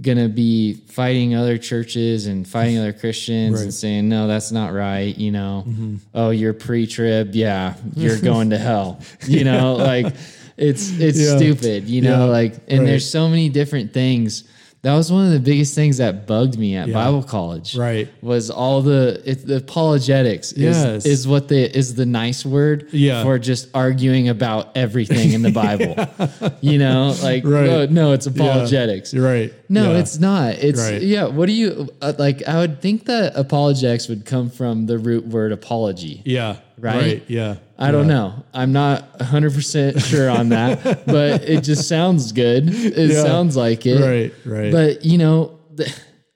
[0.00, 3.62] gonna be fighting other churches and fighting other Christians Right.
[3.64, 5.96] and saying, No, that's not right, you know, mm-hmm.
[6.14, 9.00] oh, you're pre trib, yeah, you're going to hell.
[9.26, 10.14] You know, like
[10.56, 11.36] it's it's Yeah.
[11.36, 12.86] stupid, you know, like and Right.
[12.86, 14.44] there's so many different things.
[14.82, 17.76] That was one of the biggest things that bugged me at Bible college.
[17.76, 18.08] Right.
[18.22, 21.04] Was all the the apologetics is, Yes.
[21.04, 23.24] is what the is the nice word Yeah.
[23.24, 25.96] for just arguing about everything in the Bible.
[26.60, 27.68] You know, like Right.
[27.68, 29.12] oh, no, it's apologetics.
[29.12, 29.52] You're right.
[29.68, 29.98] No, Yeah.
[29.98, 30.54] it's not.
[30.54, 31.02] It's Right.
[31.02, 31.26] yeah.
[31.26, 32.46] What do you uh, like?
[32.46, 36.22] I would think that apologetics would come from the root word apology.
[36.24, 36.56] Yeah.
[36.78, 37.22] Right?
[37.28, 37.56] Yeah.
[37.78, 38.44] I don't know.
[38.54, 42.68] I'm not 100 percent sure on that, but it just sounds good.
[42.72, 43.22] It Yeah.
[43.22, 44.00] sounds like it.
[44.00, 44.72] Right, right.
[44.72, 45.58] But you know,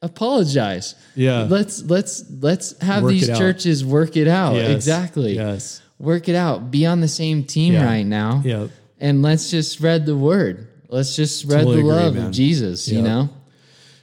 [0.01, 0.95] apologize.
[1.15, 1.43] Yeah.
[1.49, 3.39] Let's let's let's have Work these it out.
[3.39, 4.55] churches work it out.
[4.55, 4.71] Yes.
[4.71, 5.35] Exactly.
[5.35, 5.81] Yes.
[5.99, 6.71] Work it out.
[6.71, 7.85] Be on the same team Yeah.
[7.85, 8.43] right now.
[8.45, 8.67] Yeah.
[9.01, 10.69] And let's just spread the word.
[10.89, 12.27] Let's just spread Totally the agree, love man.
[12.27, 13.31] of Jesus, you know?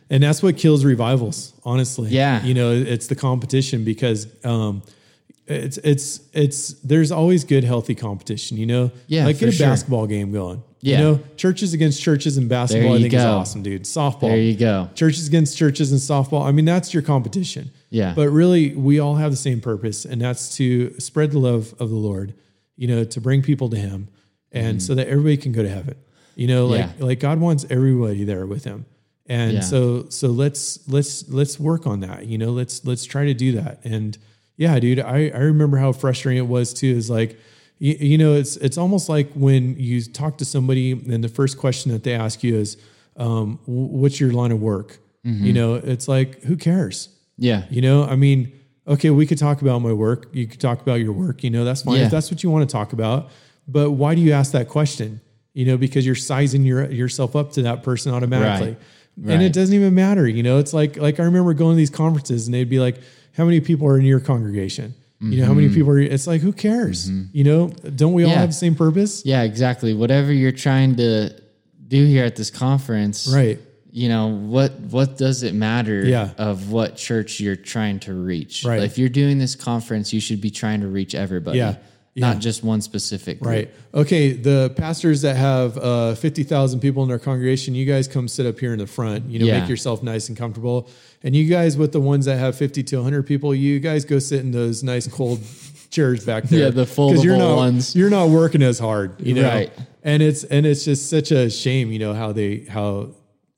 [0.10, 2.10] And that's what kills revivals, honestly.
[2.10, 2.44] Yeah.
[2.44, 4.82] You know, it's the competition because um
[5.50, 8.92] it's it's it's there's always good healthy competition, you know?
[9.08, 9.68] Yeah, Like get a sure.
[9.68, 10.64] basketball game going.
[10.82, 10.98] Yeah.
[10.98, 13.38] You know, churches against churches in basketball, I you think is go.
[13.38, 13.84] awesome, dude.
[13.84, 14.30] Softball.
[14.30, 14.90] There you go.
[14.96, 16.46] Churches against churches in softball.
[16.46, 17.72] I mean, that's your competition.
[17.90, 18.14] Yeah.
[18.16, 21.90] But really, we all have the same purpose, and that's to spread the love of
[21.90, 22.34] the Lord,
[22.78, 24.08] you know, to bring people to Him,
[24.52, 24.80] and mm-hmm.
[24.80, 25.96] so that everybody can go to heaven.
[26.36, 26.80] You know, like.
[27.00, 27.06] Yeah.
[27.06, 28.86] like God wants everybody there with Him,
[29.26, 29.60] and Yeah.
[29.62, 32.26] so so let's let's let's work on that.
[32.28, 33.82] You know, let's let's try to do that.
[33.84, 34.18] And
[34.64, 36.88] yeah, dude, I I remember how frustrating it was too.
[37.02, 37.40] Is like.
[37.82, 41.58] You, you know, it's it's almost like when you talk to somebody, and the first
[41.58, 42.76] question that they ask you is,
[43.16, 45.46] um, "What's your line of work?" Mm-hmm.
[45.46, 47.08] You know, it's like, who cares?
[47.38, 47.64] Yeah.
[47.70, 48.52] You know, I mean,
[48.86, 50.28] okay, we could talk about my work.
[50.34, 51.42] You could talk about your work.
[51.42, 52.06] You know, that's fine Yeah.
[52.08, 53.30] if that's what you want to talk about.
[53.66, 55.22] But why do you ask that question?
[55.54, 58.78] You know, because you're sizing your yourself up to that person automatically, Right.
[59.16, 59.42] and Right.
[59.44, 60.28] it doesn't even matter.
[60.28, 63.00] You know, it's like like I remember going to these conferences, and they'd be like,
[63.40, 66.00] "How many people are in your congregation?" You know, how many people are?
[66.00, 67.10] It's like, who cares?
[67.10, 68.40] You know, don't we all Mm-hmm.
[68.40, 69.26] Have the same purpose?
[69.26, 69.94] Yeah, exactly.
[69.94, 71.34] Whatever you're trying to
[71.88, 73.60] do here at this conference, Right.
[73.92, 74.72] You know what?
[74.80, 76.06] What does it matter?
[76.06, 76.30] Yeah.
[76.38, 78.64] Of what church you're trying to reach?
[78.64, 78.84] Right.
[78.84, 81.58] If you're doing this conference, you should be trying to reach everybody.
[81.58, 81.76] Yeah.
[82.16, 83.40] Not just one specific.
[83.40, 83.50] Group.
[83.54, 83.72] Right.
[83.94, 84.34] Okay.
[84.34, 88.60] The pastors that have uh, 50,000 people in their congregation, you guys come sit up
[88.60, 89.60] here in the front, you know, Yeah.
[89.62, 90.90] make yourself nice and comfortable.
[91.24, 94.20] And you guys with the ones that have 50 to 100 people, you guys go
[94.20, 95.40] sit in those nice cold
[95.92, 96.60] chairs back there.
[96.66, 97.96] Yeah, the 'Cause you're not, ones.
[97.96, 99.48] You're not working as hard, you know?
[99.48, 99.72] Right.
[100.04, 103.12] And it's, and it's just such a shame, you know, how they, how,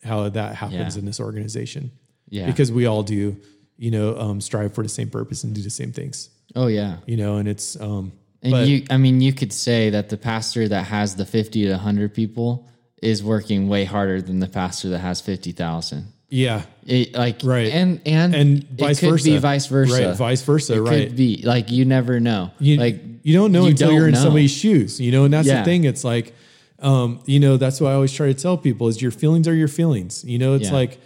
[0.03, 0.99] how that happens Yeah.
[0.99, 1.91] in this organization.
[2.29, 2.45] Yeah.
[2.45, 3.37] Because we all do,
[3.77, 6.97] you know, um, strive for the same purpose and do the same things, Oh yeah.
[7.07, 8.11] you know, and it's, um,
[8.43, 11.65] And but- you, I mean, you could say that the pastor that has the 50
[11.65, 12.67] to 100 people
[13.01, 16.07] is working way harder than the pastor that has 50,000.
[16.29, 16.63] yeah.
[16.85, 17.71] It, like, Right.
[17.71, 19.25] And, and, and it vice could versa.
[19.29, 20.07] be vice versa.
[20.07, 21.07] Right, vice versa, It right.
[21.07, 22.49] Could be like, you never know.
[22.59, 24.21] You, like, you don't know you until don't you're in know.
[24.23, 25.59] somebody's shoes, you know, and that's Yeah.
[25.59, 25.83] the thing.
[25.83, 26.33] It's like,
[26.79, 29.53] um, you know, that's what I always try to tell people is your feelings are
[29.53, 30.23] your feelings.
[30.25, 30.73] You know, it's Yeah.
[30.73, 30.99] like,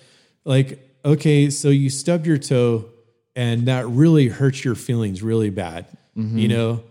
[0.46, 2.86] like, okay, so you stub your toe
[3.36, 5.86] and that really hurts your feelings really bad.
[6.18, 6.38] Mm-hmm.
[6.38, 6.84] You know,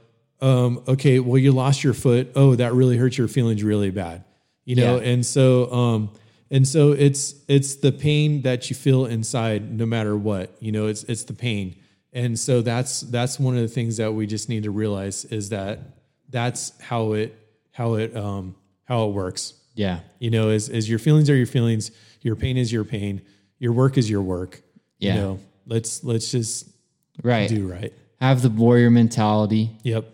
[0.45, 2.31] um, okay, well, you lost your foot.
[2.35, 4.25] Oh, that really hurts your feelings really bad.
[4.65, 5.11] You know, Yeah.
[5.13, 6.11] and so, um,
[6.51, 10.55] and so it's it's the pain that you feel inside, no matter what.
[10.61, 11.77] You know, it's it's the pain,
[12.13, 15.49] and so that's that's one of the things that we just need to realize is
[15.49, 15.81] that
[16.29, 17.35] that's how it
[17.73, 19.55] how it um how it works.
[19.75, 20.01] yeah.
[20.19, 21.91] You know, is is your feelings are your feelings,
[22.23, 23.23] your pain is your pain,
[23.59, 24.63] your work is your work.
[24.99, 25.15] Yeah.
[25.15, 26.69] You know, let's let's just
[27.23, 27.49] Right.
[27.49, 27.93] do right.
[28.21, 29.71] Have the warrior mentality.
[29.83, 30.11] Yep.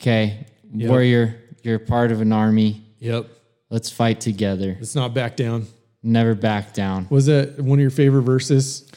[0.00, 0.46] Okay.
[0.72, 2.82] Warrior, you're part of an army.
[2.98, 3.28] Yep.
[3.70, 4.76] Let's fight together.
[4.78, 5.66] Let's not back down.
[6.02, 7.06] Never back down.
[7.10, 8.90] Was that one of your favorite verses?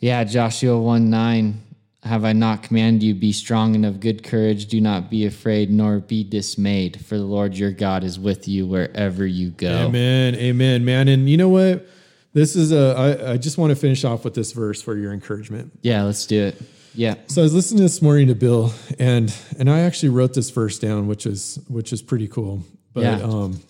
[0.00, 1.62] Yeah, Joshua 1 9.
[2.02, 5.70] have I not commanded you, be strong and of good courage, do not be afraid,
[5.70, 9.86] nor be dismayed, for the Lord your God is with you wherever you go.
[9.86, 10.34] Amen.
[10.34, 11.08] Amen, man.
[11.08, 11.86] And you know what?
[12.32, 15.12] This is a, I, I just want to finish off with this verse for your
[15.12, 15.78] encouragement.
[15.82, 16.62] Yeah, let's do it.
[16.98, 17.14] Yeah.
[17.28, 20.80] So I was listening this morning to Bill and and I actually wrote this verse
[20.80, 22.64] down, which is which is pretty cool.
[22.92, 23.20] But Yeah.
[23.22, 23.60] um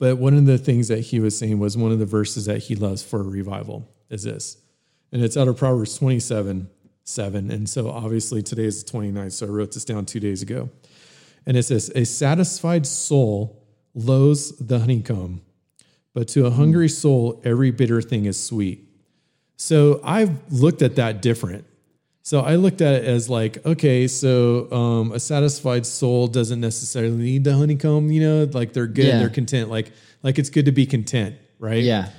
[0.00, 2.58] but one of the things that he was saying was one of the verses that
[2.58, 4.56] he loves for a revival is this.
[5.12, 6.68] And it's out of Proverbs 27,
[7.04, 7.50] 7.
[7.52, 9.30] And so obviously today is the 29th.
[9.34, 10.70] So I wrote this down two days ago.
[11.46, 15.42] And it says, A satisfied soul loathes the honeycomb,
[16.14, 18.88] but to a hungry soul, every bitter thing is sweet.
[19.56, 21.64] So I've looked at that different.
[22.24, 27.16] So I looked at it as like, okay, so um, a satisfied soul doesn't necessarily
[27.16, 29.18] need the honeycomb, you know, like they're good, Yeah.
[29.18, 29.90] they're content, like
[30.22, 31.82] like it's good to be content, right?
[31.82, 32.10] Yeah.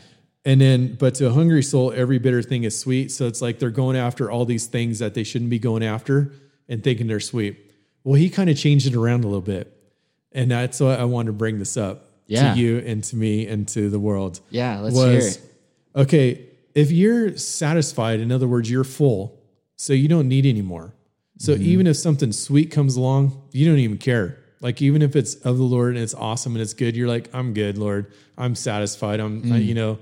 [0.44, 3.12] And then, but to a hungry soul, every bitter thing is sweet.
[3.14, 6.34] So it's like they're going after all these things that they shouldn't be going after
[6.68, 7.72] and thinking they're sweet.
[8.04, 9.72] Well, he kind of changed it around a little bit,
[10.34, 12.54] and that's why I wanted to bring this up Yeah.
[12.54, 15.42] to you and to me and to the world Yeah, let's hear it.
[15.96, 16.42] okay,
[16.76, 19.40] if you're satisfied, in other words, you're full,
[19.84, 20.94] so you don't need any more.
[21.40, 21.64] So Mm-hmm.
[21.74, 24.38] even if something sweet comes along, you don't even care.
[24.62, 27.30] Like even if it's of the Lord and it's awesome and it's good, you're like,
[27.34, 28.14] I'm good, Lord.
[28.38, 29.20] I'm satisfied.
[29.20, 30.00] I'm, I- you know,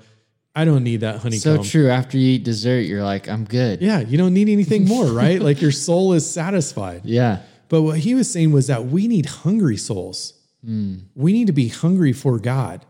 [0.53, 1.33] I don't need that Mm.
[1.39, 1.65] So honeycomb.
[1.65, 1.89] true.
[1.89, 3.81] After you eat dessert, you're like, I'm good.
[3.81, 5.41] yeah, you don't need anything more, right?
[5.41, 7.01] like your soul is satisfied.
[7.05, 7.39] Yeah.
[7.69, 10.33] But what he was saying was that we need hungry souls.
[10.63, 12.85] We need to be hungry for God.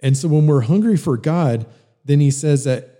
[0.00, 1.64] And so when we're hungry for God,
[2.04, 2.93] then he says that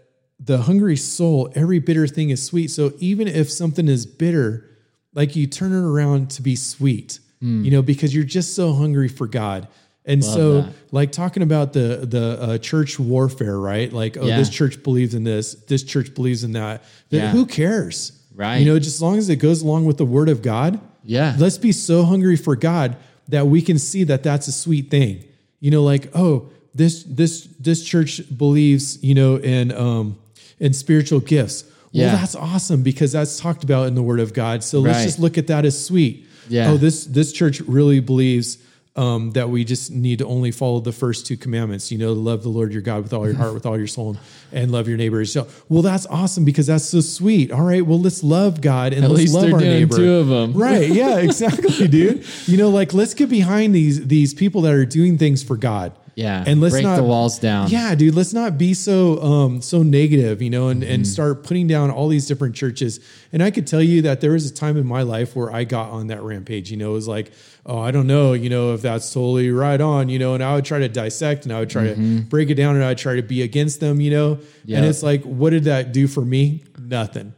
[0.44, 2.70] the hungry soul, every bitter thing is sweet.
[2.70, 4.68] So even if something is bitter,
[5.14, 9.08] like you turn it around to be sweet, you know, because you're just so hungry
[9.08, 9.68] for God.
[10.06, 10.72] And so, that.
[10.92, 13.90] like talking about the the uh, church warfare, right?
[13.92, 14.38] Like, oh, Yeah.
[14.38, 16.82] this church believes in this, this church believes in that.
[17.10, 17.30] Then Yeah.
[17.32, 18.58] who cares, Right.
[18.58, 21.36] You know, just as long as it goes along with the Word of God, Yeah.
[21.38, 22.96] Let's be so hungry for God
[23.28, 25.24] that we can see that that's a sweet thing.
[25.60, 30.16] You know, like oh, this this this church believes, you know, in um
[30.60, 31.64] in spiritual gifts.
[31.92, 32.16] Well, Yeah.
[32.16, 34.64] that's awesome because that's talked about in the Word of God.
[34.64, 35.04] So let's Right.
[35.04, 36.26] just look at that as sweet.
[36.48, 36.70] Yeah.
[36.72, 38.58] Oh, this this church really believes
[38.96, 41.90] um, that we just need to only follow the first two commandments.
[41.90, 44.10] You know, love the Lord your God with all your heart, with all your soul,
[44.10, 44.18] and,
[44.62, 45.24] and love your neighbor.
[45.24, 47.50] So, well, that's awesome because that's so sweet.
[47.50, 49.96] All right, well, let's love God and At let's love our neighbor.
[49.96, 50.52] two of 'em.
[50.56, 50.88] Right?
[50.92, 52.22] Yeah, exactly, dude.
[52.46, 55.90] You know, like let's get behind these these people that are doing things for God.
[56.16, 56.44] Yeah.
[56.46, 57.68] and let's break not the walls down.
[57.70, 58.14] Yeah, dude.
[58.14, 60.92] Let's not be so um so negative, you know, and Mm-hmm.
[60.92, 63.00] and start putting down all these different churches.
[63.32, 65.64] And I could tell you that there was a time in my life where I
[65.64, 66.70] got on that rampage.
[66.70, 67.32] You know, it was like,
[67.66, 70.54] oh, I don't know, you know, if that's totally right on, you know, and I
[70.54, 73.16] would try to dissect and I would try to break it down and I'd try
[73.16, 74.32] to be against them, you know.
[74.34, 74.84] And Mm-hmm.
[74.84, 76.62] It's like, what did that do for me?
[76.78, 77.34] Nothing.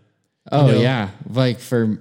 [0.53, 0.79] Oh know?
[0.81, 1.99] yeah, like for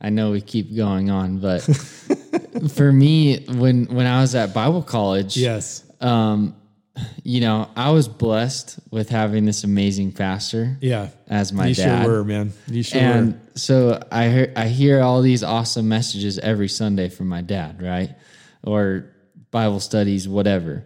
[0.00, 1.60] I know we keep going on, but
[2.72, 5.84] for me, when when I was at Bible college, Yes.
[6.00, 6.54] Um,
[7.22, 11.08] you know, I was blessed with having this amazing pastor Yeah.
[11.28, 12.04] as my you dad.
[12.04, 12.52] sure were, man.
[12.68, 13.06] You sure were.
[13.06, 17.80] and so I hear I hear all these awesome messages every Sunday from my dad,
[17.82, 18.10] right?
[18.62, 19.06] Or
[19.50, 20.84] Bible studies, whatever.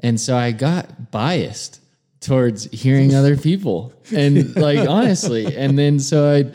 [0.00, 1.80] And so I got biased
[2.20, 3.92] towards hearing other people.
[4.14, 6.54] And like honestly, and then so I'd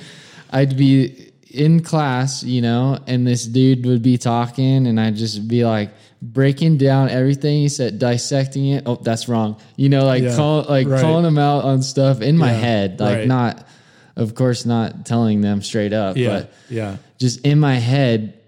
[0.51, 5.47] I'd be in class, you know, and this dude would be talking and I'd just
[5.47, 5.91] be like
[6.31, 8.83] breaking down everything he said, dissecting it.
[8.85, 9.57] Oh, that's wrong.
[9.75, 11.01] You know, like Yeah, call like right.
[11.01, 13.27] calling them out on stuff in my Yeah, head, like right.
[13.27, 13.67] not
[14.15, 16.27] of course not telling them straight up, yeah.
[16.29, 16.97] but yeah.
[17.19, 18.39] just in my head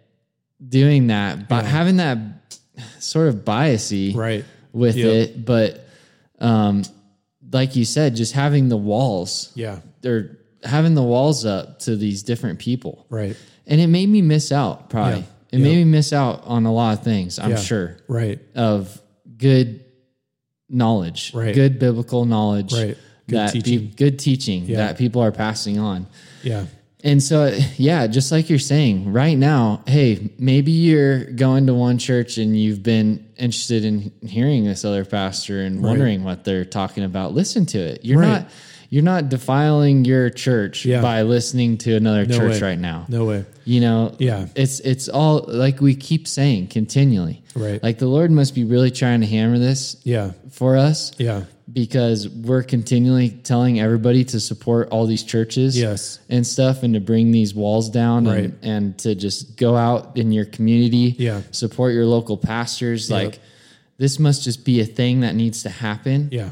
[0.66, 2.18] doing that, but having that
[3.00, 4.46] sort of biasy Right.
[4.72, 5.08] with Yep.
[5.08, 5.46] it.
[5.46, 5.88] But
[6.40, 6.84] um,
[7.52, 9.80] like you said, just having the walls, Yeah.
[10.02, 13.06] they're having the walls up to these different people.
[13.10, 13.36] Right.
[13.68, 15.26] And it made me miss out, probably.
[15.56, 17.56] It made me miss out on a lot of things, I'm Yeah.
[17.58, 18.40] sure, Right.
[18.56, 19.02] of
[19.38, 19.82] good
[20.70, 21.54] knowledge, Right.
[21.54, 22.98] good biblical knowledge, Right.
[23.28, 23.92] Good that teaching.
[23.96, 24.78] good teaching Yeah.
[24.78, 26.08] that people are passing on.
[26.44, 26.66] Yeah.
[27.04, 31.98] And so, yeah, just like you're saying right now, hey, maybe you're going to one
[32.00, 37.04] church and you've been interested in hearing this other pastor and wondering what they're talking
[37.04, 37.36] about.
[37.36, 38.02] Listen to it.
[38.04, 38.28] You're Right.
[38.30, 38.50] not
[38.96, 41.02] you're not defiling your church Yeah.
[41.02, 42.68] by listening to another No church way.
[42.70, 43.06] right now.
[43.10, 43.44] No way.
[43.66, 44.46] You know, Yeah.
[44.56, 47.42] it's it's all like we keep saying continually.
[47.56, 47.84] Right.
[47.84, 50.32] Like the Lord must be really trying to hammer this Yeah.
[50.50, 51.42] for us Yeah.
[51.74, 56.20] because we're continually telling everybody to support all these churches Yes.
[56.30, 58.46] and stuff and to bring these walls down Right.
[58.46, 61.42] and, and to just go out in your community Yeah.
[61.52, 63.40] support your local pastors like
[63.98, 66.52] this must just be a thing that needs to happen Yeah.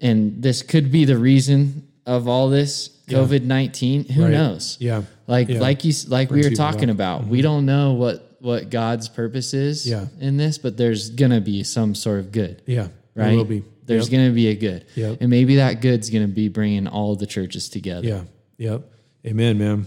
[0.00, 4.32] And this could be the reason of all this COVID nineteen, who Right.
[4.32, 4.76] knows?
[4.80, 5.02] Yeah.
[5.26, 5.60] Like Yeah.
[5.60, 6.94] like you like we were talking up.
[6.94, 7.42] about, we mm-hmm.
[7.42, 10.06] don't know what what God's purpose is Yeah.
[10.20, 12.60] in this, but there's gonna be some sort of good.
[12.66, 12.88] Yeah.
[13.14, 13.28] Right?
[13.28, 13.62] There will be.
[13.86, 14.18] There's Yep.
[14.20, 15.18] gonna be a good, Yep.
[15.20, 18.06] and maybe that good's gonna be bringing all the churches together.
[18.06, 18.20] Yeah.
[18.58, 18.82] Yep.
[19.26, 19.86] Amen, man.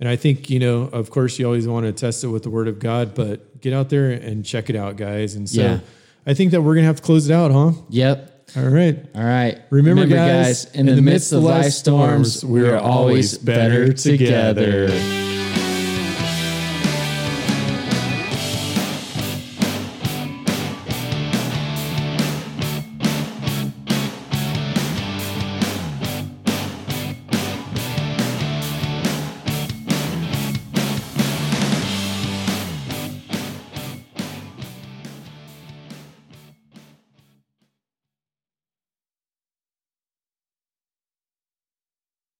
[0.00, 2.50] And I think, you know, of course, you always want to test it with the
[2.50, 5.34] word of God, but get out there and check it out, guys.
[5.34, 5.80] And so Yeah.
[6.26, 7.72] I think that we're going to have to close it out, huh?
[7.90, 8.37] Yep.
[8.56, 8.98] All right.
[9.14, 9.60] All right.
[9.70, 14.88] Remember, guys, in, the, midst of life storms, we're always better together.